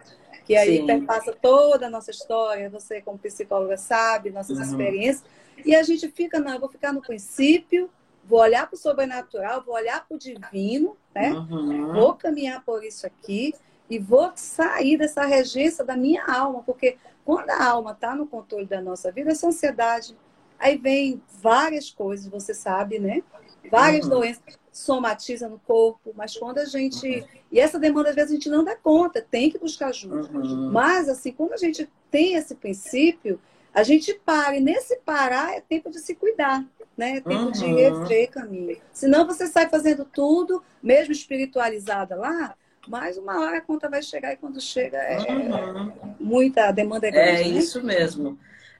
[0.45, 0.85] Que aí Sim.
[0.85, 4.63] perpassa toda a nossa história, você como psicóloga sabe, nossas uhum.
[4.63, 5.23] experiências.
[5.65, 7.89] E a gente fica, não, eu vou ficar no princípio,
[8.23, 11.31] vou olhar para o sobrenatural, vou olhar para o divino, né?
[11.31, 11.93] Uhum.
[11.93, 13.53] Vou caminhar por isso aqui
[13.89, 18.65] e vou sair dessa regência da minha alma, porque quando a alma está no controle
[18.65, 20.15] da nossa vida, essa ansiedade,
[20.57, 23.21] aí vem várias coisas, você sabe, né?
[23.69, 24.19] Várias uhum.
[24.19, 27.07] doenças somatiza no corpo, mas quando a gente.
[27.07, 27.27] Uhum.
[27.51, 30.29] E essa demanda, às vezes, a gente não dá conta, tem que buscar ajuda.
[30.33, 30.71] Uhum.
[30.71, 33.39] Mas, assim, quando a gente tem esse princípio,
[33.73, 36.63] a gente para, e nesse parar é tempo de se cuidar,
[36.95, 37.17] né?
[37.17, 37.75] É tempo de uhum.
[37.75, 38.77] rever caminho.
[38.91, 42.55] Senão você sai fazendo tudo, mesmo espiritualizada lá,
[42.87, 46.15] mas uma hora a conta vai chegar e quando chega é uhum.
[46.19, 47.41] muita demanda é grande.
[47.41, 47.57] É né?
[47.57, 48.37] isso mesmo.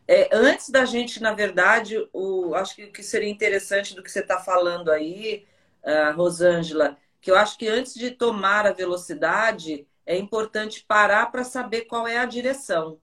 [0.07, 4.11] É, antes da gente, na verdade, o, acho que o que seria interessante do que
[4.11, 5.45] você está falando aí,
[5.83, 11.45] uh, Rosângela, que eu acho que antes de tomar a velocidade, é importante parar para
[11.45, 12.99] saber qual é a direção.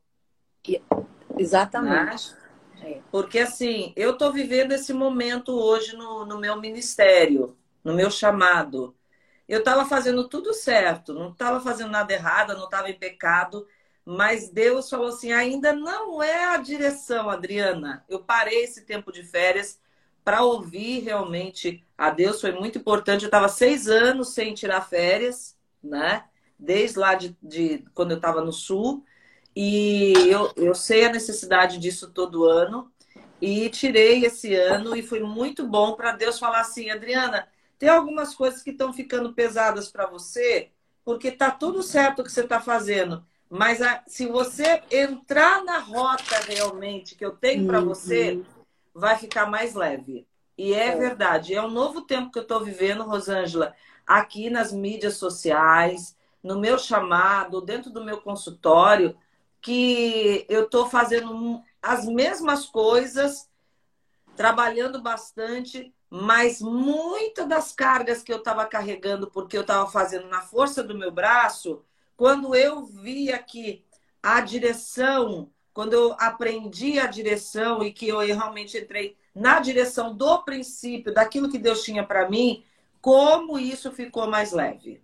[1.38, 2.34] Exatamente.
[2.80, 3.00] Né?
[3.10, 8.94] Porque assim, eu estou vivendo esse momento hoje no, no meu ministério, no meu chamado
[9.50, 13.66] eu estava fazendo tudo certo, não estava fazendo nada errado, não estava em pecado,
[14.04, 18.04] mas Deus falou assim: ainda não é a direção, Adriana.
[18.08, 19.80] Eu parei esse tempo de férias
[20.24, 23.22] para ouvir realmente a Deus, foi muito importante.
[23.22, 26.24] Eu estava seis anos sem tirar férias, né?
[26.56, 29.04] Desde lá de, de quando eu estava no Sul,
[29.54, 32.90] e eu, eu sei a necessidade disso todo ano,
[33.40, 38.34] e tirei esse ano, e foi muito bom para Deus falar assim: Adriana tem algumas
[38.34, 40.70] coisas que estão ficando pesadas para você,
[41.04, 43.24] porque está tudo certo o que você está fazendo.
[43.48, 48.44] Mas a, se você entrar na rota realmente que eu tenho para você, uhum.
[48.94, 50.26] vai ficar mais leve.
[50.56, 51.54] E é, é, verdade.
[51.54, 53.74] É um novo tempo que eu estou vivendo, Rosângela,
[54.06, 59.16] aqui nas mídias sociais, no meu chamado, dentro do meu consultório,
[59.60, 63.48] que eu estou fazendo as mesmas coisas,
[64.36, 70.40] trabalhando bastante, mas muitas das cargas que eu estava carregando, porque eu estava fazendo na
[70.40, 71.84] força do meu braço,
[72.16, 73.84] quando eu via que
[74.22, 80.42] a direção, quando eu aprendi a direção e que eu realmente entrei na direção do
[80.42, 82.64] princípio, daquilo que Deus tinha para mim,
[83.00, 85.00] como isso ficou mais leve.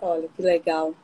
[0.00, 0.94] Olha, que legal.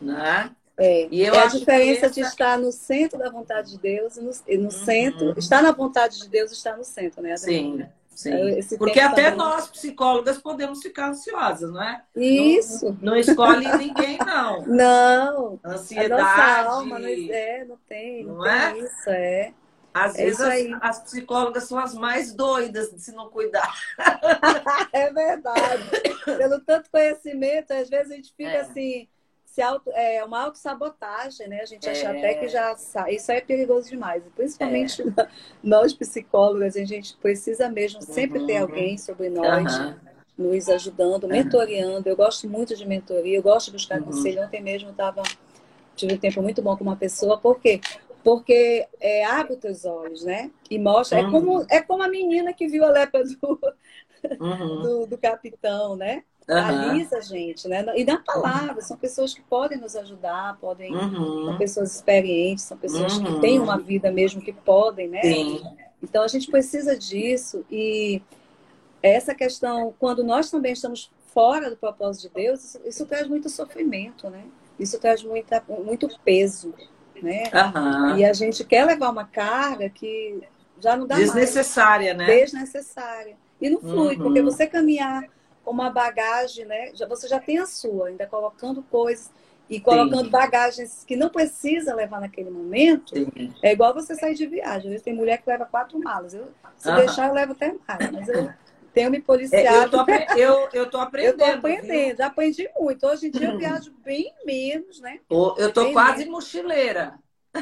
[0.00, 0.54] Né?
[0.80, 2.14] É, e eu é a diferença essa...
[2.14, 4.70] de estar no centro da vontade de Deus e no, e no uhum.
[4.70, 5.38] centro.
[5.38, 7.36] Estar na vontade de Deus estar no centro, né?
[7.36, 7.86] Sim.
[8.08, 8.50] Sim.
[8.58, 9.38] Esse Porque até também...
[9.38, 12.02] nós, psicólogas, podemos ficar ansiosas, não é?
[12.16, 12.86] Isso.
[13.00, 14.62] Não, não escolhe ninguém, não.
[14.66, 15.60] Não.
[15.64, 16.12] Ansiedade.
[16.12, 18.24] A nossa alma não, é, não tem.
[18.24, 18.72] Não, não é?
[18.72, 19.54] Tem isso, é.
[19.92, 23.74] Às é vezes as, as, psicólogas são as mais doidas se não cuidar.
[24.92, 25.82] é verdade.
[26.24, 28.60] Pelo tanto conhecimento, às vezes a gente fica é.
[28.60, 29.08] assim
[29.50, 31.60] se auto, é uma autossabotagem, né?
[31.60, 31.90] A gente é.
[31.90, 32.76] acha até que já
[33.08, 34.22] Isso é perigoso demais.
[34.36, 35.28] Principalmente é.
[35.62, 38.46] nós psicólogas, a gente precisa mesmo sempre uhum.
[38.46, 39.76] ter alguém sobre nós.
[39.76, 39.94] Uhum.
[40.38, 42.08] Nos ajudando, mentoreando.
[42.08, 44.06] Eu gosto muito de mentoria, eu gosto de buscar uhum.
[44.06, 44.42] conselho.
[44.42, 45.22] Ontem mesmo tava,
[45.94, 47.36] tive um tempo muito bom com uma pessoa.
[47.36, 47.80] Por quê?
[48.22, 50.50] Porque é, abre os teus olhos, né?
[50.70, 51.18] E mostra.
[51.18, 51.66] É, como, uhum.
[51.68, 53.60] é como a menina que viu a lepra do,
[54.40, 54.82] uhum.
[54.82, 56.22] do, do capitão, né?
[56.58, 57.84] Alisa a gente, né?
[57.96, 61.46] E dá palavra, são pessoas que podem nos ajudar, podem, uhum.
[61.46, 63.24] são pessoas experientes, são pessoas uhum.
[63.24, 65.22] que têm uma vida mesmo que podem, né?
[65.22, 65.62] Sim.
[66.02, 68.22] Então a gente precisa disso e
[69.02, 73.48] essa questão, quando nós também estamos fora do propósito de Deus, isso, isso traz muito
[73.48, 74.44] sofrimento, né?
[74.78, 76.74] Isso traz muita, muito peso,
[77.22, 77.44] né?
[77.52, 78.16] Uhum.
[78.16, 80.42] E a gente quer levar uma carga que
[80.80, 82.28] já não dá Desnecessária, mais.
[82.28, 82.40] né?
[82.40, 83.36] Desnecessária.
[83.60, 84.22] E não flui, uhum.
[84.22, 85.24] porque você caminhar
[85.64, 86.90] uma bagagem, né?
[86.94, 89.30] Já, você já tem a sua, ainda colocando coisas
[89.68, 90.30] e colocando Sim.
[90.30, 93.16] bagagens que não precisa levar naquele momento.
[93.16, 93.54] Sim.
[93.62, 94.76] É igual você sair de viagem.
[94.76, 96.34] Às vezes tem mulher que leva quatro malas.
[96.34, 98.10] Eu, se deixar, eu levo até mais.
[98.10, 98.52] Mas eu
[98.92, 99.68] tenho me policiado.
[99.68, 101.40] É, eu, tô, eu, eu tô aprendendo.
[101.40, 102.16] eu tô aprendendo, viu?
[102.16, 103.06] já aprendi muito.
[103.06, 105.20] Hoje em dia eu viajo bem menos, né?
[105.30, 106.32] Eu tô bem quase menos.
[106.32, 107.14] mochileira.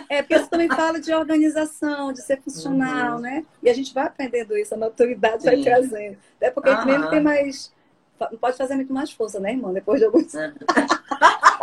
[0.08, 3.20] É, porque você também fala de organização, de ser funcional, uhum.
[3.20, 3.44] né?
[3.62, 5.48] E a gente vai aprendendo isso, a maturidade Sim.
[5.50, 6.16] vai trazendo.
[6.37, 6.74] Até porque uhum.
[6.74, 7.72] a gente mesmo tem mais
[8.40, 9.72] pode fazer muito mais força, né, irmão?
[9.72, 10.35] Depois de alguns.
[10.35, 10.52] É.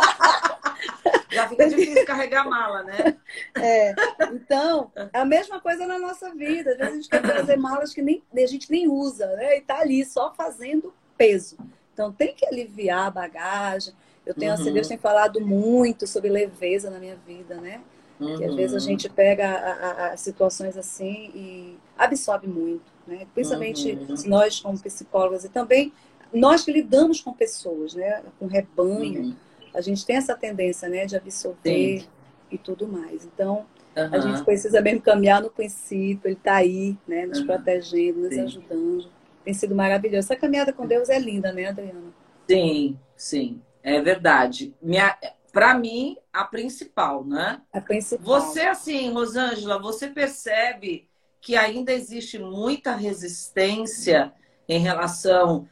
[1.30, 3.16] Já fica difícil carregar mala, né?
[3.56, 3.94] É.
[4.32, 6.70] Então, é a mesma coisa na nossa vida.
[6.72, 9.58] Às vezes a gente quer trazer malas que nem, a gente nem usa, né?
[9.58, 11.58] E tá ali só fazendo peso.
[11.92, 13.92] Então tem que aliviar a bagagem.
[14.24, 14.60] Eu tenho, uhum.
[14.60, 17.80] assim, Deus tem falado muito sobre leveza na minha vida, né?
[18.18, 18.38] Uhum.
[18.38, 18.84] Que às vezes a uhum.
[18.84, 23.26] gente pega as situações assim e absorve muito, né?
[23.34, 24.16] Principalmente uhum.
[24.26, 25.92] nós como psicólogas e também
[26.32, 28.22] nós que lidamos com pessoas, né?
[28.38, 29.36] Com rebanho, uhum.
[29.74, 31.06] a gente tem essa tendência, né?
[31.06, 32.06] De absorver Sim.
[32.50, 33.24] e tudo mais.
[33.24, 34.08] Então, uhum.
[34.12, 37.26] a gente precisa mesmo caminhar no princípio, ele está aí, né?
[37.26, 37.46] Nos uhum.
[37.46, 38.40] protegendo, nos Sim.
[38.40, 39.08] ajudando.
[39.44, 40.26] Tem sido maravilhoso.
[40.26, 42.12] Essa caminhada com Deus é linda, né, Adriana?
[42.48, 43.62] Sim, sim.
[43.82, 44.74] É verdade.
[44.82, 45.16] Minha,
[45.52, 47.60] para mim, a principal, né?
[47.72, 48.24] A principal.
[48.24, 51.08] Você, assim, Rosângela, você percebe
[51.40, 54.32] que ainda existe muita resistência
[54.68, 55.68] em relação.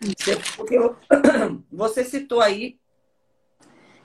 [0.57, 0.77] Porque
[1.71, 2.79] você citou aí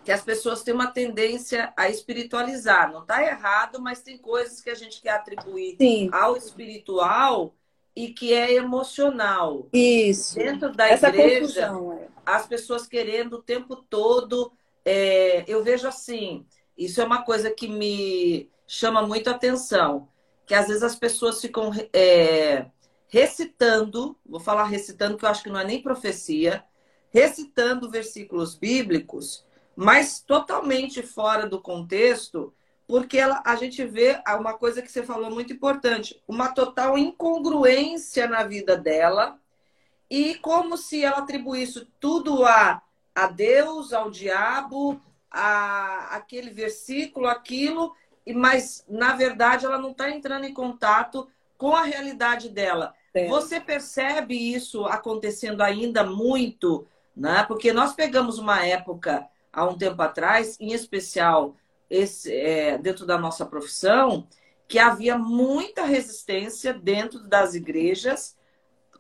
[0.04, 2.91] que as pessoas têm uma tendência a espiritualizar.
[2.91, 6.10] Não está errado, mas tem coisas que a gente quer atribuir Sim.
[6.12, 7.54] ao espiritual
[7.95, 9.67] e que é emocional.
[9.73, 10.36] Isso.
[10.36, 11.71] Dentro da Essa igreja,
[12.02, 12.08] é.
[12.25, 14.52] as pessoas querendo o tempo todo.
[14.86, 16.45] É, eu vejo assim,
[16.78, 20.08] isso é uma coisa que me chama muito a atenção,
[20.45, 22.65] que às vezes as pessoas ficam é,
[23.10, 26.63] recitando, vou falar recitando, que eu acho que não é nem profecia,
[27.12, 29.45] recitando versículos bíblicos,
[29.76, 32.54] mas totalmente fora do contexto,
[32.88, 38.28] porque ela, a gente vê uma coisa que você falou muito importante, uma total incongruência
[38.28, 39.39] na vida dela,
[40.10, 42.82] e como se ela atribuísse tudo a,
[43.13, 47.95] a Deus, ao diabo, a aquele versículo, aquilo,
[48.36, 52.95] mas na verdade ela não está entrando em contato com a realidade dela.
[53.28, 57.43] Você percebe isso acontecendo ainda muito, né?
[57.48, 61.56] Porque nós pegamos uma época há um tempo atrás, em especial
[61.89, 64.28] esse, é, dentro da nossa profissão,
[64.67, 68.38] que havia muita resistência dentro das igrejas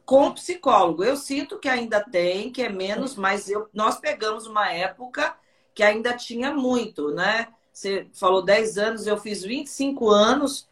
[0.03, 1.03] com psicólogo.
[1.03, 5.35] Eu sinto que ainda tem, que é menos, mas eu, nós pegamos uma época
[5.75, 7.47] que ainda tinha muito, né?
[7.71, 10.67] Você falou 10 anos, eu fiz 25 anos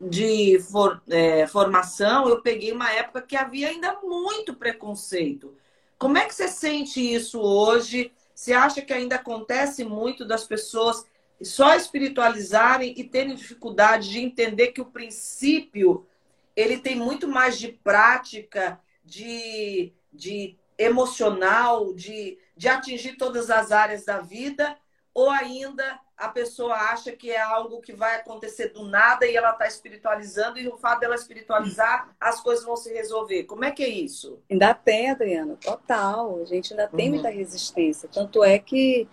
[0.00, 5.54] de for, é, formação, eu peguei uma época que havia ainda muito preconceito.
[5.98, 8.12] Como é que você sente isso hoje?
[8.34, 11.06] Você acha que ainda acontece muito das pessoas
[11.42, 16.06] só espiritualizarem e terem dificuldade de entender que o princípio
[16.54, 24.04] ele tem muito mais de prática, de, de emocional, de, de atingir todas as áreas
[24.04, 24.76] da vida,
[25.12, 29.50] ou ainda a pessoa acha que é algo que vai acontecer do nada e ela
[29.50, 33.44] está espiritualizando, e o fato dela espiritualizar, as coisas vão se resolver.
[33.44, 34.38] Como é que é isso?
[34.50, 36.40] Ainda tem, Adriana, total.
[36.40, 37.14] A gente ainda tem uhum.
[37.14, 38.08] muita resistência.
[38.10, 39.06] Tanto é que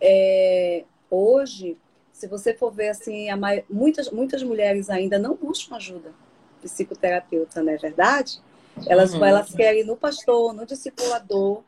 [0.00, 1.76] é, hoje,
[2.12, 3.26] se você for ver assim,
[3.68, 6.14] muitas, muitas mulheres ainda não buscam ajuda
[6.62, 8.40] psicoterapeuta, não é verdade?
[8.86, 9.24] Elas, uhum.
[9.24, 11.62] elas querem no pastor, no discipulador.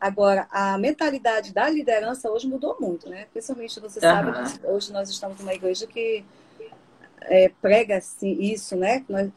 [0.00, 3.26] Agora, a mentalidade da liderança hoje mudou muito, né?
[3.32, 4.74] Principalmente, você sabe, uhum.
[4.74, 6.24] hoje nós estamos numa igreja que
[7.22, 9.04] é, prega assim, isso, né?
[9.08, 9.32] Uhum.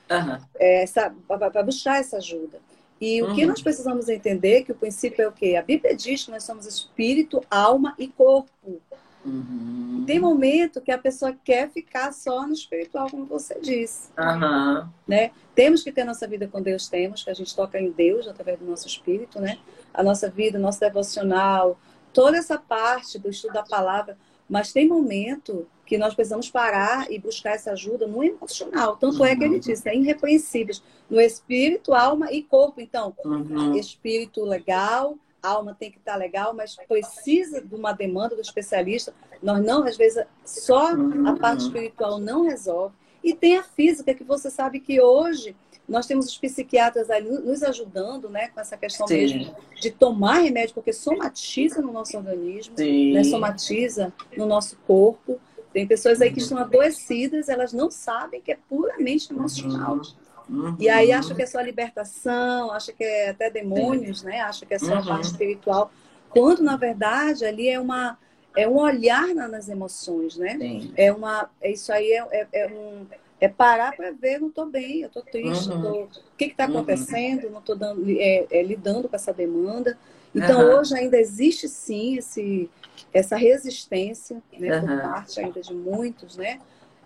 [0.56, 0.86] é,
[1.28, 2.60] Para buscar essa ajuda.
[3.00, 5.56] E o que nós precisamos entender é que o princípio é o quê?
[5.56, 8.80] A Bíblia diz que nós somos espírito, alma e corpo.
[9.26, 10.04] Uhum.
[10.06, 14.10] Tem momento que a pessoa quer ficar só no espiritual, como você disse.
[14.18, 14.88] Uhum.
[15.08, 15.32] Né?
[15.56, 18.60] Temos que ter nossa vida com Deus, temos, que a gente toca em Deus através
[18.60, 19.58] do nosso espírito, né?
[19.94, 21.80] A nossa vida, nosso devocional,
[22.14, 24.18] toda essa parte do estudo da palavra.
[24.50, 28.96] Mas tem momento que nós precisamos parar e buscar essa ajuda no emocional.
[28.96, 29.26] Tanto uhum.
[29.26, 32.80] é que ele disse, é irrepreensíveis no espírito, alma e corpo.
[32.80, 33.76] Então, uhum.
[33.76, 39.14] espírito legal, alma tem que estar legal, mas precisa de uma demanda do especialista.
[39.42, 40.92] Nós não, às vezes, só
[41.26, 42.96] a parte espiritual não resolve.
[43.24, 45.56] E tem a física, que você sabe que hoje
[45.92, 50.74] nós temos os psiquiatras ali nos ajudando, né, com essa questão mesmo de tomar remédio,
[50.74, 55.38] porque somatiza no nosso organismo, né, somatiza no nosso corpo.
[55.74, 59.96] Tem pessoas aí que estão adoecidas, elas não sabem que é puramente emocional.
[59.96, 60.22] Uhum.
[60.50, 60.76] Uhum.
[60.80, 64.42] E aí acha que é só libertação, acha que é até demônios, né?
[64.42, 65.00] Acha que é só uhum.
[65.00, 65.92] a parte espiritual.
[66.30, 68.18] Quando, na verdade, ali é uma
[68.56, 70.58] é um olhar nas emoções, né?
[70.58, 70.94] Sim.
[70.98, 73.06] É uma isso aí é, é, é um
[73.42, 75.82] é parar para ver, não estou bem, eu estou triste, uhum.
[75.82, 76.78] tô, o que está uhum.
[76.78, 77.76] acontecendo, não estou
[78.08, 79.98] é, é, lidando com essa demanda.
[80.34, 80.80] Então uhum.
[80.80, 82.70] hoje ainda existe sim esse,
[83.12, 86.60] essa resistência né, por parte ainda de muitos, né?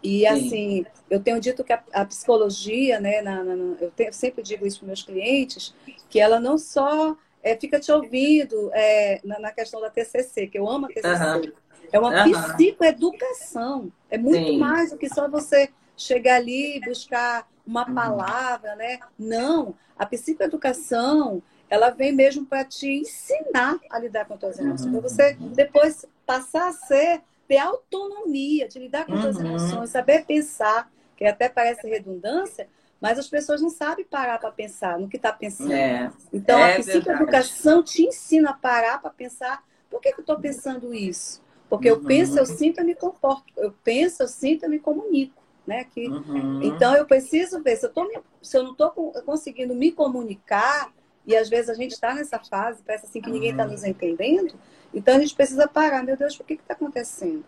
[0.04, 0.86] E assim, Sim.
[1.10, 4.80] eu tenho dito que a, a psicologia, né, na, na, eu tenho, sempre digo isso
[4.80, 5.74] para meus clientes,
[6.10, 10.60] que ela não só é, fica te ouvindo é, na, na, questão da TCC, que
[10.60, 11.08] eu amo a TCC.
[11.10, 11.52] Uhum.
[11.92, 12.32] É uma uhum.
[12.56, 13.92] psicoeducação.
[14.10, 14.60] É muito Sim.
[14.60, 17.96] mais do que só você chegar ali e buscar uma uhum.
[17.96, 19.00] palavra, né?
[19.18, 19.76] Não.
[19.98, 24.92] A psicoeducação, ela vem mesmo para te ensinar a lidar com as tuas emoções.
[24.92, 29.22] Para você depois passar a ser ter autonomia de lidar com uhum.
[29.22, 32.68] suas emoções, saber pensar, que até parece redundância,
[33.00, 35.72] mas as pessoas não sabem parar para pensar no que está pensando.
[35.72, 40.24] É, então, é a psicoeducação te ensina a parar para pensar por que, que eu
[40.24, 41.42] estou pensando isso?
[41.70, 41.98] Porque uhum.
[41.98, 43.46] eu penso, eu sinto, eu me comporto.
[43.56, 45.42] Eu penso, eu sinto, eu me comunico.
[45.66, 45.84] Né?
[45.86, 46.62] Que, uhum.
[46.64, 48.08] Então, eu preciso ver se eu, tô,
[48.42, 48.92] se eu não estou
[49.26, 50.94] conseguindo me comunicar,
[51.26, 54.54] e às vezes a gente está nessa fase, parece assim que ninguém está nos entendendo,
[54.94, 57.44] então a gente precisa parar, meu Deus, por que está acontecendo?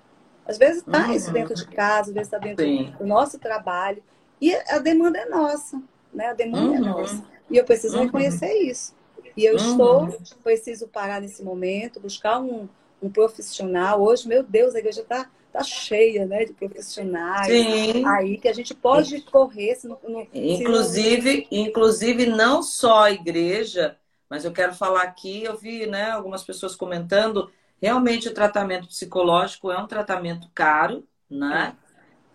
[0.48, 1.14] Às vezes está uhum.
[1.14, 2.94] isso dentro de casa, às vezes está dentro Sim.
[2.98, 4.02] do nosso trabalho.
[4.42, 5.82] E a demanda é nossa,
[6.14, 6.28] né?
[6.28, 6.86] A demanda é uhum.
[6.86, 7.24] nossa.
[7.50, 8.06] E eu preciso uhum.
[8.06, 8.96] reconhecer isso.
[9.36, 10.08] E eu estou,
[10.44, 12.68] preciso parar nesse momento, buscar um,
[13.02, 14.02] um profissional.
[14.02, 18.06] Hoje, meu Deus, a igreja está tá cheia né, de profissionais Sim.
[18.06, 19.76] aí que a gente pode correr.
[19.76, 21.66] Se não, no, inclusive, se não...
[21.66, 23.98] inclusive, não só a igreja,
[24.30, 29.72] mas eu quero falar aqui, eu vi né, algumas pessoas comentando, realmente o tratamento psicológico
[29.72, 31.76] é um tratamento caro, né?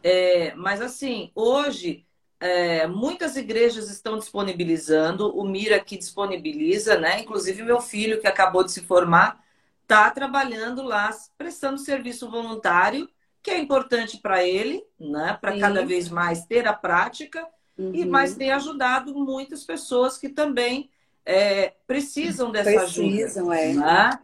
[0.02, 2.04] É, mas assim, hoje
[2.40, 7.20] é, muitas igrejas estão disponibilizando, o Mira aqui disponibiliza, né?
[7.20, 9.40] Inclusive meu filho que acabou de se formar
[9.82, 13.08] está trabalhando lá, prestando serviço voluntário,
[13.42, 15.36] que é importante para ele, né?
[15.40, 17.94] Para cada vez mais ter a prática, uhum.
[17.94, 20.90] e mas tem ajudado muitas pessoas que também
[21.26, 23.60] é, precisam dessa precisam, ajuda.
[23.60, 23.74] É.
[23.74, 24.18] Né?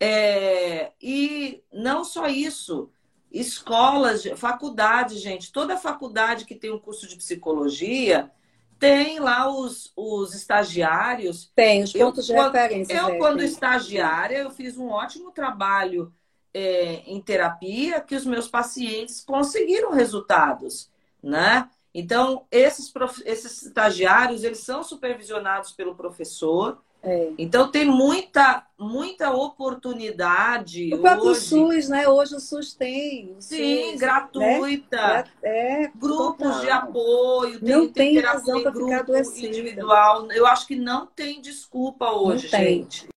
[0.00, 2.90] É, e não só isso,
[3.32, 8.30] escolas, faculdade, gente, toda faculdade que tem um curso de psicologia
[8.78, 11.50] tem lá os, os estagiários.
[11.54, 12.94] Tem, os pontos eu, de referência.
[12.94, 16.12] Eu, é, quando estagiária, eu fiz um ótimo trabalho
[16.58, 20.90] é, em terapia que os meus pacientes conseguiram resultados,
[21.22, 21.70] né?
[21.94, 23.22] Então, esses, prof...
[23.24, 26.82] esses estagiários, eles são supervisionados pelo professor.
[27.00, 27.30] É.
[27.38, 30.92] Então, tem muita, muita oportunidade.
[30.92, 31.40] O próprio hoje...
[31.40, 32.08] SUS, né?
[32.08, 33.36] Hoje o SUS tem.
[33.38, 34.96] O Sim, SUS, gratuita.
[34.96, 35.24] Né?
[35.42, 36.60] É, grupos total.
[36.60, 37.60] de apoio.
[37.60, 39.46] Tem, não tem, tem razão para ficar adoecida.
[39.46, 40.30] individual.
[40.32, 43.08] Eu acho que não tem desculpa hoje, gente.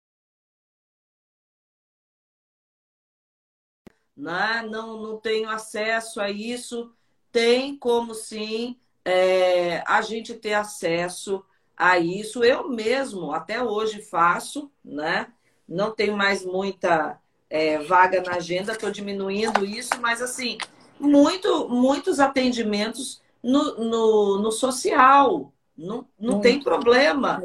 [4.21, 4.66] Né?
[4.68, 6.93] não, não tenho acesso a isso.
[7.33, 11.45] Tem como sim é, a gente ter acesso
[11.77, 12.45] a isso.
[12.45, 15.29] Eu mesmo até hoje faço, né?
[15.68, 17.18] Não tenho mais muita
[17.49, 20.59] é, vaga na agenda, estou diminuindo isso, mas assim,
[20.99, 27.43] muito, muitos atendimentos no, no, no social, não, não tem problema.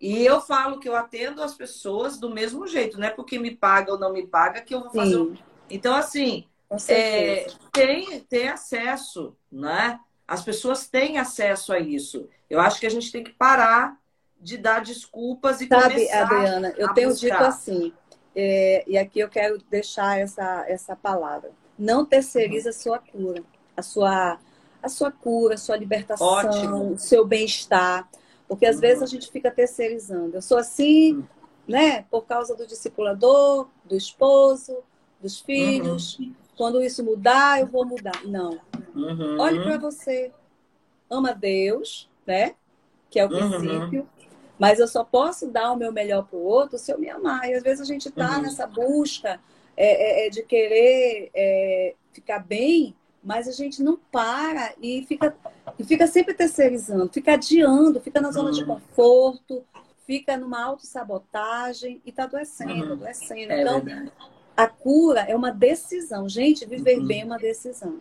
[0.00, 3.54] E eu falo que eu atendo as pessoas do mesmo jeito, não é porque me
[3.54, 5.16] paga ou não me paga que eu vou fazer.
[5.16, 5.36] Sim.
[5.70, 6.44] Então, assim,
[6.88, 9.98] é, tem, tem acesso, né?
[10.26, 12.28] As pessoas têm acesso a isso.
[12.48, 13.98] Eu acho que a gente tem que parar
[14.40, 17.28] de dar desculpas e Sabe, começar Adriana, eu tenho buscar.
[17.28, 17.92] dito assim,
[18.36, 21.50] é, e aqui eu quero deixar essa, essa palavra.
[21.78, 22.70] Não terceirize uhum.
[22.70, 23.44] a sua cura,
[23.76, 24.38] a sua,
[24.82, 28.08] a sua cura, a sua libertação, o seu bem-estar.
[28.46, 28.82] Porque às uhum.
[28.82, 30.36] vezes a gente fica terceirizando.
[30.36, 31.24] Eu sou assim, uhum.
[31.66, 34.82] né, por causa do discipulador, do esposo,
[35.24, 36.18] dos filhos.
[36.18, 36.34] Uhum.
[36.56, 38.24] Quando isso mudar, eu vou mudar.
[38.24, 38.60] Não.
[38.94, 39.40] Uhum.
[39.40, 40.30] Olhe para você.
[41.10, 42.54] Ama Deus, né?
[43.10, 43.58] Que é o uhum.
[43.58, 44.08] princípio.
[44.58, 47.48] Mas eu só posso dar o meu melhor para o outro se eu me amar.
[47.48, 48.42] E às vezes a gente está uhum.
[48.42, 49.40] nessa busca
[49.76, 55.34] é, é, é, de querer é, ficar bem, mas a gente não para e fica,
[55.76, 58.78] e fica sempre terceirizando, fica adiando, fica na zona de uhum.
[58.78, 59.64] conforto,
[60.06, 62.92] fica numa autossabotagem e está adoecendo, uhum.
[62.92, 63.52] adoecendo.
[63.52, 64.12] É então, verdade.
[64.56, 66.28] A cura é uma decisão.
[66.28, 67.06] Gente, viver uhum.
[67.06, 67.98] bem é uma decisão.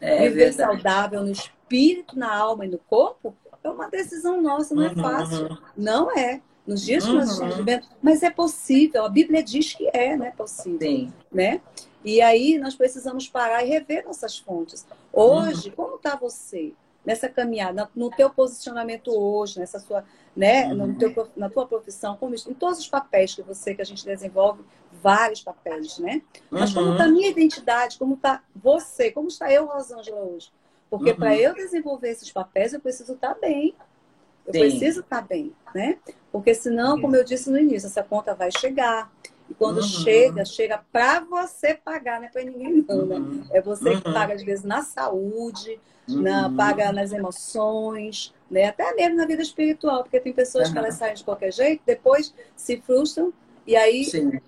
[0.00, 0.56] É viver verdade.
[0.56, 4.94] saudável no espírito, na alma e no corpo é uma decisão nossa, não é uhum,
[4.94, 5.46] fácil.
[5.46, 5.58] Uhum.
[5.76, 6.40] Não é.
[6.66, 7.64] Nos dias que nós estamos uhum.
[7.64, 9.04] vivendo, mas é possível.
[9.04, 10.32] A Bíblia diz que é, né?
[10.36, 10.78] Possível.
[10.80, 11.12] Sim.
[11.32, 11.60] Né?
[12.04, 14.86] E aí nós precisamos parar e rever nossas fontes.
[15.12, 15.74] Hoje, uhum.
[15.74, 16.74] como está você
[17.04, 20.04] nessa caminhada, no teu posicionamento hoje, nessa sua,
[20.36, 23.84] né, no teu, na tua profissão, como, em todos os papéis que você, que a
[23.84, 24.62] gente desenvolve,
[25.02, 26.22] vários papéis, né?
[26.50, 30.50] Mas como está a minha identidade, como está você, como está eu, Rosângela, hoje?
[30.90, 31.16] Porque uhum.
[31.16, 33.74] para eu desenvolver esses papéis, eu preciso estar tá bem.
[34.46, 34.60] Eu Sim.
[34.60, 35.98] preciso estar tá bem, né?
[36.32, 39.10] Porque senão, como eu disse no início, essa conta vai chegar.
[39.50, 39.82] E quando uhum.
[39.82, 43.16] chega, chega para você pagar, não é para ninguém não, né?
[43.16, 43.44] Uhum.
[43.52, 44.14] É você que uhum.
[44.14, 46.56] paga, às vezes, na saúde, na, uhum.
[46.56, 48.66] paga nas emoções, né?
[48.66, 52.34] Até mesmo na vida espiritual, porque tem pessoas que elas saem de qualquer jeito, depois
[52.56, 53.32] se frustram
[53.66, 54.38] e aí Sim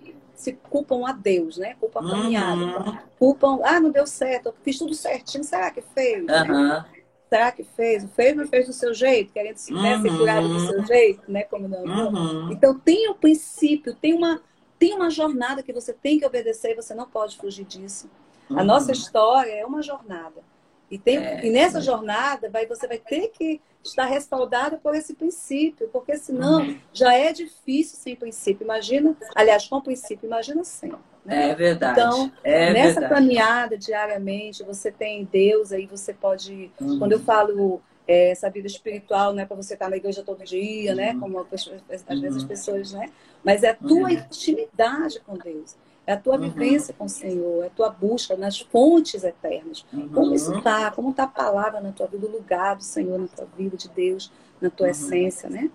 [0.41, 1.75] se culpam a Deus, né?
[1.79, 2.61] Culpam a caminhada.
[2.61, 2.97] Uhum.
[3.19, 6.21] Culpam, ah, não deu certo, eu fiz tudo certinho, será que fez?
[6.21, 6.25] Uhum.
[6.25, 6.85] Né?
[7.29, 8.05] Será que fez?
[8.15, 10.01] Fez, mas fez do seu jeito, querendo se uhum.
[10.01, 11.43] ser curado do seu jeito, né?
[11.43, 12.51] Como não, uhum.
[12.51, 14.41] Então tem um princípio, tem uma,
[14.81, 18.09] tem uma jornada que você tem que obedecer e você não pode fugir disso.
[18.49, 18.63] A uhum.
[18.63, 20.41] nossa história é uma jornada.
[20.89, 21.81] E, tem, é, e nessa é.
[21.81, 26.79] jornada vai, você vai ter que estar respaldado por esse princípio, porque senão uhum.
[26.91, 28.63] já é difícil sem princípio.
[28.63, 30.91] Imagina, aliás, com princípio, imagina sem.
[31.23, 31.51] Né?
[31.51, 31.99] É verdade.
[31.99, 33.13] Então, é nessa verdade.
[33.13, 36.71] caminhada diariamente, você tem Deus aí, você pode.
[36.81, 36.97] Uhum.
[36.97, 40.43] Quando eu falo é, essa vida espiritual, não é para você estar na igreja todo
[40.43, 41.13] dia, né?
[41.13, 41.19] Uhum.
[41.19, 42.47] Como às vezes as uhum.
[42.47, 43.11] pessoas, né?
[43.43, 44.09] Mas é a tua uhum.
[44.09, 45.75] intimidade com Deus
[46.05, 46.49] é a tua uhum.
[46.49, 49.85] vivência com o Senhor, é a tua busca nas fontes eternas.
[49.93, 50.09] Uhum.
[50.09, 50.91] Como isso está?
[50.91, 53.87] Como está a palavra na tua vida, o lugar do Senhor na tua vida, de
[53.89, 54.91] Deus, na tua uhum.
[54.91, 55.69] essência, né?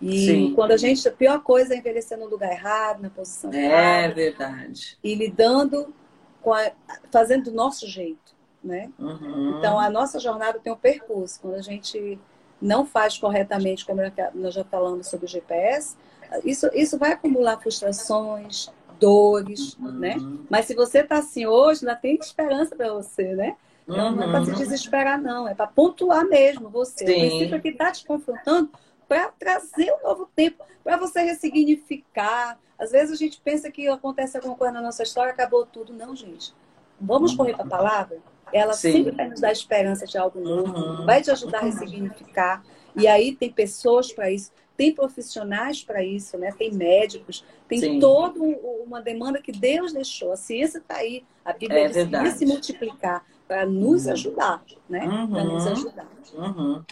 [0.00, 0.54] E Sim.
[0.54, 3.82] quando a gente, a pior coisa é envelhecer no lugar errado, na posição é errada.
[3.82, 4.98] É verdade.
[5.02, 5.94] E lidando
[6.42, 6.70] com a,
[7.10, 8.90] fazendo do nosso jeito, né?
[8.98, 9.58] Uhum.
[9.58, 11.40] Então a nossa jornada tem um percurso.
[11.40, 12.18] Quando a gente
[12.60, 14.00] não faz corretamente, como
[14.34, 15.96] nós já falamos sobre o GPS,
[16.44, 19.92] isso, isso vai acumular frustrações, dores, uhum.
[19.92, 20.16] né?
[20.48, 23.56] Mas se você está assim hoje, ainda tem esperança para você, né?
[23.86, 24.16] Não, uhum.
[24.16, 24.56] não é para se uhum.
[24.56, 25.46] desesperar, não.
[25.46, 27.06] É para pontuar mesmo você.
[27.06, 27.12] Sim.
[27.12, 28.70] O princípio que está te confrontando
[29.08, 32.58] para trazer um novo tempo, para você ressignificar.
[32.78, 35.92] Às vezes a gente pensa que acontece alguma coisa na nossa história, acabou tudo.
[35.92, 36.52] Não, gente.
[37.00, 38.18] Vamos correr para a palavra?
[38.52, 38.92] Ela Sim.
[38.92, 41.06] sempre vai nos dar esperança de algo novo, uhum.
[41.06, 42.64] vai te ajudar a ressignificar.
[42.94, 46.52] E aí tem pessoas para isso tem profissionais para isso, né?
[46.52, 48.00] Tem médicos, tem Sim.
[48.00, 50.32] toda uma demanda que Deus deixou.
[50.32, 54.12] A ciência está aí, a Bíblia é se multiplicar para nos uhum.
[54.12, 55.06] ajudar, né?
[55.06, 55.30] Uhum.
[55.30, 56.08] Para nos ajudar.
[56.34, 56.84] Uhum.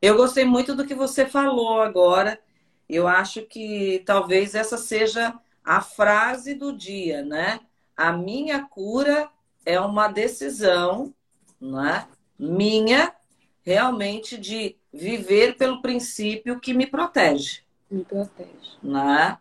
[0.00, 2.40] Eu gostei muito do que você falou agora.
[2.88, 7.60] Eu acho que talvez essa seja a frase do dia, né?
[7.96, 9.28] A minha cura
[9.64, 11.14] é uma decisão,
[11.60, 12.06] né?
[12.38, 13.14] Minha
[13.62, 17.62] realmente de viver pelo princípio que me protege.
[17.90, 18.76] Me protege.
[18.82, 19.38] Né?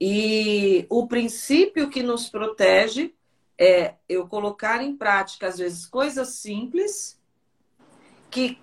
[0.00, 3.14] E o princípio que nos protege
[3.58, 7.18] é eu colocar em prática, às vezes, coisas simples
[8.30, 8.58] que,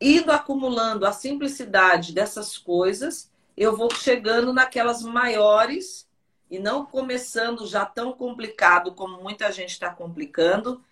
[0.00, 6.08] indo acumulando a simplicidade dessas coisas, eu vou chegando naquelas maiores
[6.50, 10.82] e não começando já tão complicado como muita gente está complicando.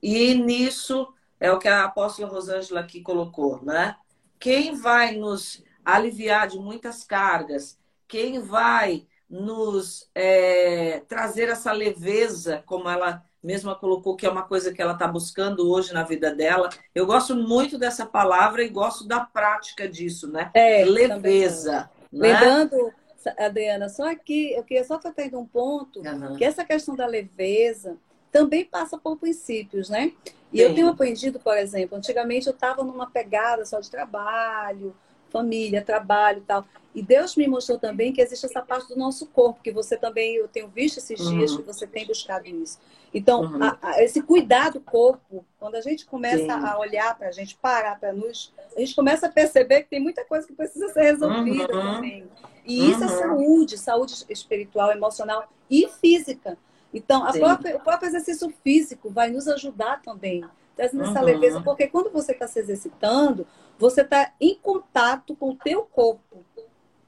[0.00, 3.96] E nisso é o que a apóstola Rosângela aqui colocou, né?
[4.38, 12.88] Quem vai nos aliviar de muitas cargas, quem vai nos é, trazer essa leveza, como
[12.88, 16.68] ela mesma colocou, que é uma coisa que ela está buscando hoje na vida dela.
[16.94, 20.50] Eu gosto muito dessa palavra e gosto da prática disso, né?
[20.54, 21.90] É, leveza.
[22.12, 22.32] Né?
[22.32, 22.92] Lembrando,
[23.38, 26.36] Adriana, só aqui, eu queria só estar tendo um ponto, uhum.
[26.36, 27.96] que essa questão da leveza
[28.32, 30.12] também passa por princípios, né?
[30.52, 30.64] E Sim.
[30.64, 34.94] eu tenho aprendido, por exemplo, antigamente eu estava numa pegada só de trabalho,
[35.30, 36.64] família, trabalho e tal.
[36.94, 40.36] E Deus me mostrou também que existe essa parte do nosso corpo, que você também,
[40.36, 41.38] eu tenho visto esses uhum.
[41.38, 42.78] dias que você tem buscado isso.
[43.12, 43.62] Então, uhum.
[43.62, 46.50] a, a, esse cuidar do corpo, quando a gente começa Sim.
[46.50, 50.00] a olhar para a gente, parar para nos, a gente começa a perceber que tem
[50.00, 51.94] muita coisa que precisa ser resolvida uhum.
[51.94, 52.24] também.
[52.64, 53.18] E isso é uhum.
[53.18, 56.58] saúde, saúde espiritual, emocional e física.
[56.92, 61.24] Então, própria, o próprio exercício físico vai nos ajudar também, trazendo essa uhum.
[61.24, 63.46] leveza, porque quando você está se exercitando,
[63.78, 66.44] você está em contato com o teu corpo,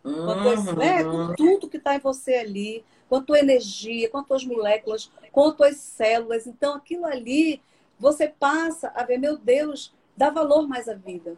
[0.05, 0.27] uhum.
[0.27, 4.27] com, né, com tudo que está em você ali, com a tua energia, com as
[4.27, 6.47] tuas moléculas, com as tuas células.
[6.47, 7.61] Então, aquilo ali,
[7.99, 11.37] você passa a ver, meu Deus, dá valor mais à vida.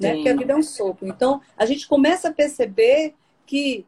[0.00, 0.14] Né?
[0.14, 1.06] Porque a vida é um sopro.
[1.06, 3.14] Então, a gente começa a perceber
[3.46, 3.86] que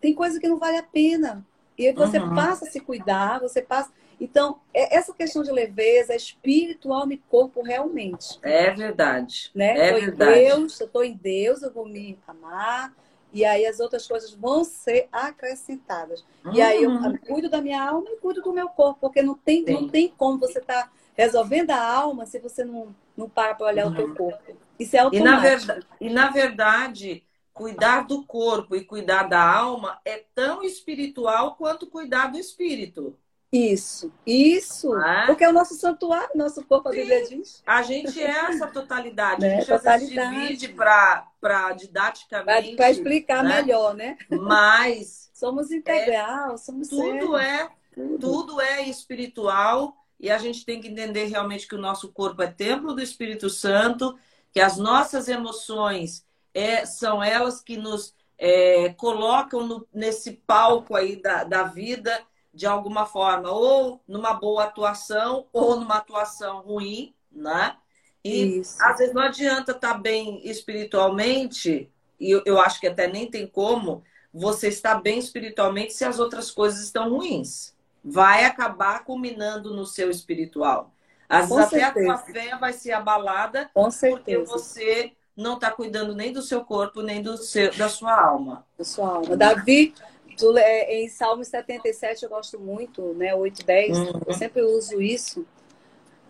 [0.00, 1.44] tem coisa que não vale a pena.
[1.78, 2.34] E aí você uhum.
[2.34, 3.90] passa a se cuidar, você passa.
[4.20, 8.38] Então, é, essa questão de leveza é espiritual e corpo realmente.
[8.42, 9.50] É verdade.
[9.54, 9.76] Né?
[9.78, 10.30] É tô verdade.
[10.30, 12.94] Em Deus, eu estou em Deus, eu vou me amar.
[13.32, 16.24] E aí as outras coisas vão ser acrescentadas.
[16.44, 16.54] Uhum.
[16.54, 17.18] E aí eu uhum.
[17.18, 20.38] cuido da minha alma e cuido do meu corpo, porque não tem, não tem como
[20.38, 23.92] você estar tá resolvendo a alma se você não, não para para olhar uhum.
[23.92, 24.56] o teu corpo.
[24.78, 25.28] Isso é automático.
[25.28, 27.25] E na, verdade, e na verdade,
[27.56, 33.16] cuidar do corpo e cuidar da alma é tão espiritual quanto cuidar do espírito.
[33.50, 34.94] Isso, isso.
[35.00, 35.24] É?
[35.24, 37.62] Porque é o nosso santuário, nosso corpo, a Bíblia diz.
[37.64, 39.40] A gente é essa totalidade.
[39.40, 39.54] Né?
[39.54, 40.36] A gente totalidade.
[40.36, 42.76] divide para didaticamente.
[42.76, 43.62] Para explicar né?
[43.62, 44.18] melhor, né?
[44.30, 45.30] Mas.
[45.32, 48.18] somos integral, é, somos tudo é tudo.
[48.18, 52.48] tudo é espiritual e a gente tem que entender realmente que o nosso corpo é
[52.48, 54.14] templo do Espírito Santo,
[54.52, 56.26] que as nossas emoções
[56.56, 62.18] é, são elas que nos é, colocam no, nesse palco aí da, da vida
[62.52, 67.76] de alguma forma, ou numa boa atuação, ou numa atuação ruim, né?
[68.24, 68.82] E Isso.
[68.82, 73.30] às vezes não adianta estar tá bem espiritualmente, e eu, eu acho que até nem
[73.30, 74.02] tem como
[74.32, 77.74] você estar bem espiritualmente se as outras coisas estão ruins.
[78.02, 80.94] Vai acabar culminando no seu espiritual.
[81.28, 86.14] Às vezes até a tua fé vai ser abalada Com porque você não está cuidando
[86.14, 88.64] nem do seu corpo, nem do seu, da sua alma.
[88.78, 89.36] Da sua alma.
[89.36, 89.94] Davi,
[90.36, 93.34] tu, é, em Salmo 77, eu gosto muito, né?
[93.34, 94.20] 8, 10, uhum.
[94.26, 95.46] eu sempre uso isso.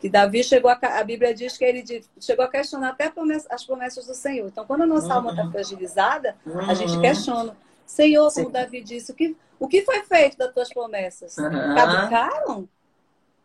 [0.01, 0.79] Que Davi chegou a.
[0.83, 3.13] A Bíblia diz que ele chegou a questionar até
[3.51, 4.47] as promessas do Senhor.
[4.47, 5.13] Então, quando a nossa uhum.
[5.13, 6.61] alma está fragilizada, uhum.
[6.61, 7.01] a gente uhum.
[7.01, 7.57] questiona.
[7.87, 8.53] Senhor, como Sim.
[8.53, 11.37] Davi disse, o que, o que foi feito das tuas promessas?
[11.37, 12.69] Caducaram?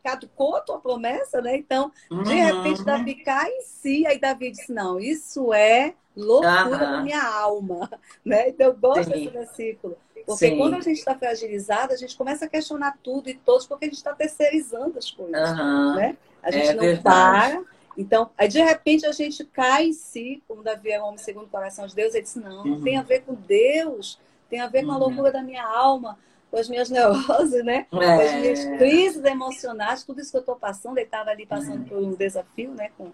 [0.03, 1.55] Caducou a tua promessa, né?
[1.57, 2.23] Então, uhum.
[2.23, 6.77] de repente, Davi cai em si, aí Davi disse, não, isso é loucura uhum.
[6.77, 7.89] da minha alma,
[8.23, 8.49] né?
[8.49, 9.11] Então, eu gosto Sim.
[9.11, 9.97] desse versículo.
[10.25, 10.57] Porque Sim.
[10.57, 13.87] quando a gente está fragilizado, a gente começa a questionar tudo e todos, porque a
[13.87, 15.95] gente está terceirizando as coisas, uhum.
[15.95, 16.17] né?
[16.43, 17.53] A gente é não verdade.
[17.53, 17.63] para.
[17.97, 21.45] Então, aí de repente a gente cai em si, como Davi é um homem segundo
[21.45, 24.17] o coração de Deus, ele disse, não, não tem a ver com Deus,
[24.49, 24.99] tem a ver com a uhum.
[24.99, 26.17] loucura da minha alma
[26.51, 27.87] com as minhas neuroses, né?
[27.91, 27.95] É.
[27.95, 30.97] Com as minhas crises emocionais, tudo isso que eu estou passando.
[30.97, 32.91] Ele estava ali passando por um desafio, né?
[32.97, 33.11] Com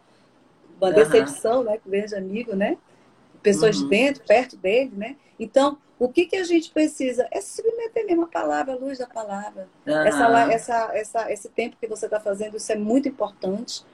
[0.81, 1.63] uma decepção, uhum.
[1.65, 1.77] né?
[1.77, 2.77] Com o grande amigo, né?
[3.43, 3.87] Pessoas uhum.
[3.87, 5.15] dentro, perto dele, né?
[5.39, 7.27] Então, o que, que a gente precisa?
[7.31, 9.69] É se submeter mesmo à palavra, a luz da palavra.
[9.85, 9.93] Uhum.
[9.93, 13.85] Essa, essa, essa, esse tempo que você está fazendo, isso é muito importante,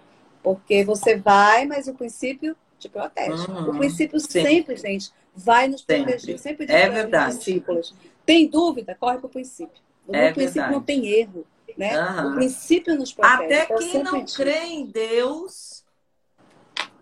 [0.41, 3.49] porque você vai, mas o princípio te protege.
[3.51, 3.71] Uhum.
[3.71, 4.41] O princípio Sim.
[4.41, 6.39] sempre, gente, vai nos proteger.
[6.39, 7.37] Sempre, sempre é verdade.
[7.37, 7.93] discípulos.
[8.25, 8.95] Tem dúvida?
[8.95, 9.81] Corre para o princípio.
[10.07, 10.73] No é princípio verdade.
[10.73, 11.45] não tem erro.
[11.77, 11.99] Né?
[11.99, 12.31] Uhum.
[12.31, 13.43] O princípio nos protege.
[13.43, 14.37] Até então, quem não digo.
[14.37, 15.83] crê em Deus,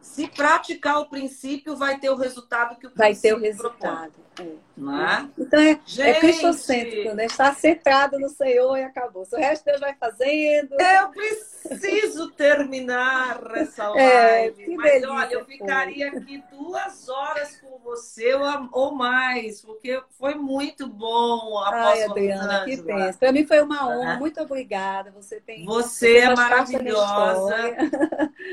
[0.01, 4.13] se praticar o princípio, vai ter o resultado que o Vai ter o resultado.
[4.29, 4.30] É.
[4.41, 5.27] É?
[5.37, 7.25] Então é, é cristocêntrico, né?
[7.25, 9.27] Estar centrado no Senhor e acabou.
[9.31, 10.75] O resto Deus vai fazendo.
[10.79, 14.63] Eu preciso terminar essa é, live.
[14.63, 18.33] É, mas delícia, olha, eu ficaria aqui duas horas com você
[18.71, 21.59] ou mais, porque foi muito bom.
[21.65, 23.19] Ai, Adriana, que pensa.
[23.19, 24.17] Para mim foi uma honra.
[24.17, 25.11] Muito obrigada.
[25.11, 25.63] Você tem.
[25.65, 27.55] Você é maravilhosa.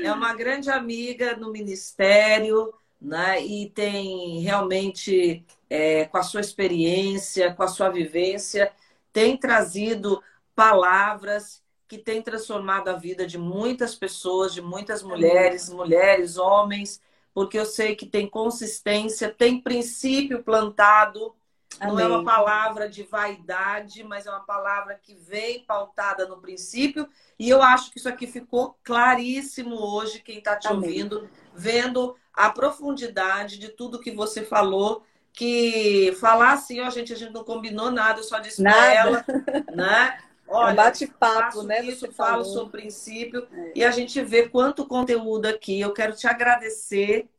[0.03, 3.41] É uma grande amiga no ministério, né?
[3.41, 8.71] E tem realmente é, com a sua experiência, com a sua vivência,
[9.13, 10.21] tem trazido
[10.55, 17.01] palavras que têm transformado a vida de muitas pessoas, de muitas mulheres, mulheres, homens,
[17.33, 21.33] porque eu sei que tem consistência, tem princípio plantado.
[21.79, 21.93] Amém.
[21.93, 27.07] Não é uma palavra de vaidade, mas é uma palavra que vem pautada no princípio.
[27.39, 30.89] E eu acho que isso aqui ficou claríssimo hoje, quem está te Amém.
[30.89, 37.15] ouvindo, vendo a profundidade de tudo que você falou que falar assim, ó, gente, a
[37.17, 39.25] gente não combinou nada, eu só disse para ela,
[39.75, 40.19] né?
[40.47, 41.81] Olha, bate-papo, né?
[41.83, 42.45] Isso, Você falo falou.
[42.45, 43.73] sobre princípio é.
[43.75, 45.81] e a gente vê quanto conteúdo aqui.
[45.81, 47.29] Eu quero te agradecer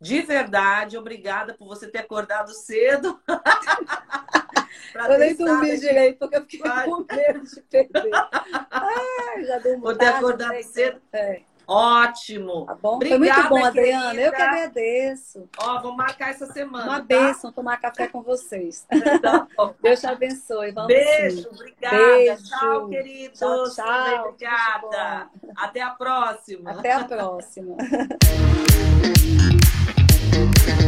[0.00, 0.98] de verdade.
[0.98, 3.18] Obrigada por você ter acordado cedo.
[4.94, 8.10] eu nem dormi direito, porque eu fiquei com medo de perder.
[8.68, 11.00] Ai, já deu Por ter acordado cedo.
[11.12, 11.42] É.
[11.70, 12.66] Ótimo.
[12.66, 12.96] Tá bom?
[12.96, 14.10] Obrigada, Foi muito bom, Adriana.
[14.10, 14.22] Querida.
[14.22, 15.48] Eu que agradeço.
[15.56, 16.84] Ó, vamos marcar essa semana.
[16.84, 17.04] Uma tá?
[17.04, 18.84] bênção tomar café com vocês.
[19.22, 19.46] Tá
[19.80, 20.72] Deus te abençoe.
[20.72, 21.48] Vamos Beijo, sim.
[21.52, 21.96] obrigada.
[21.96, 22.42] Beijo.
[22.42, 23.38] Tchau, queridos.
[23.38, 24.28] Tchau, tchau.
[24.30, 25.30] Obrigada.
[25.56, 26.72] Até a próxima.
[26.72, 27.76] Até a próxima.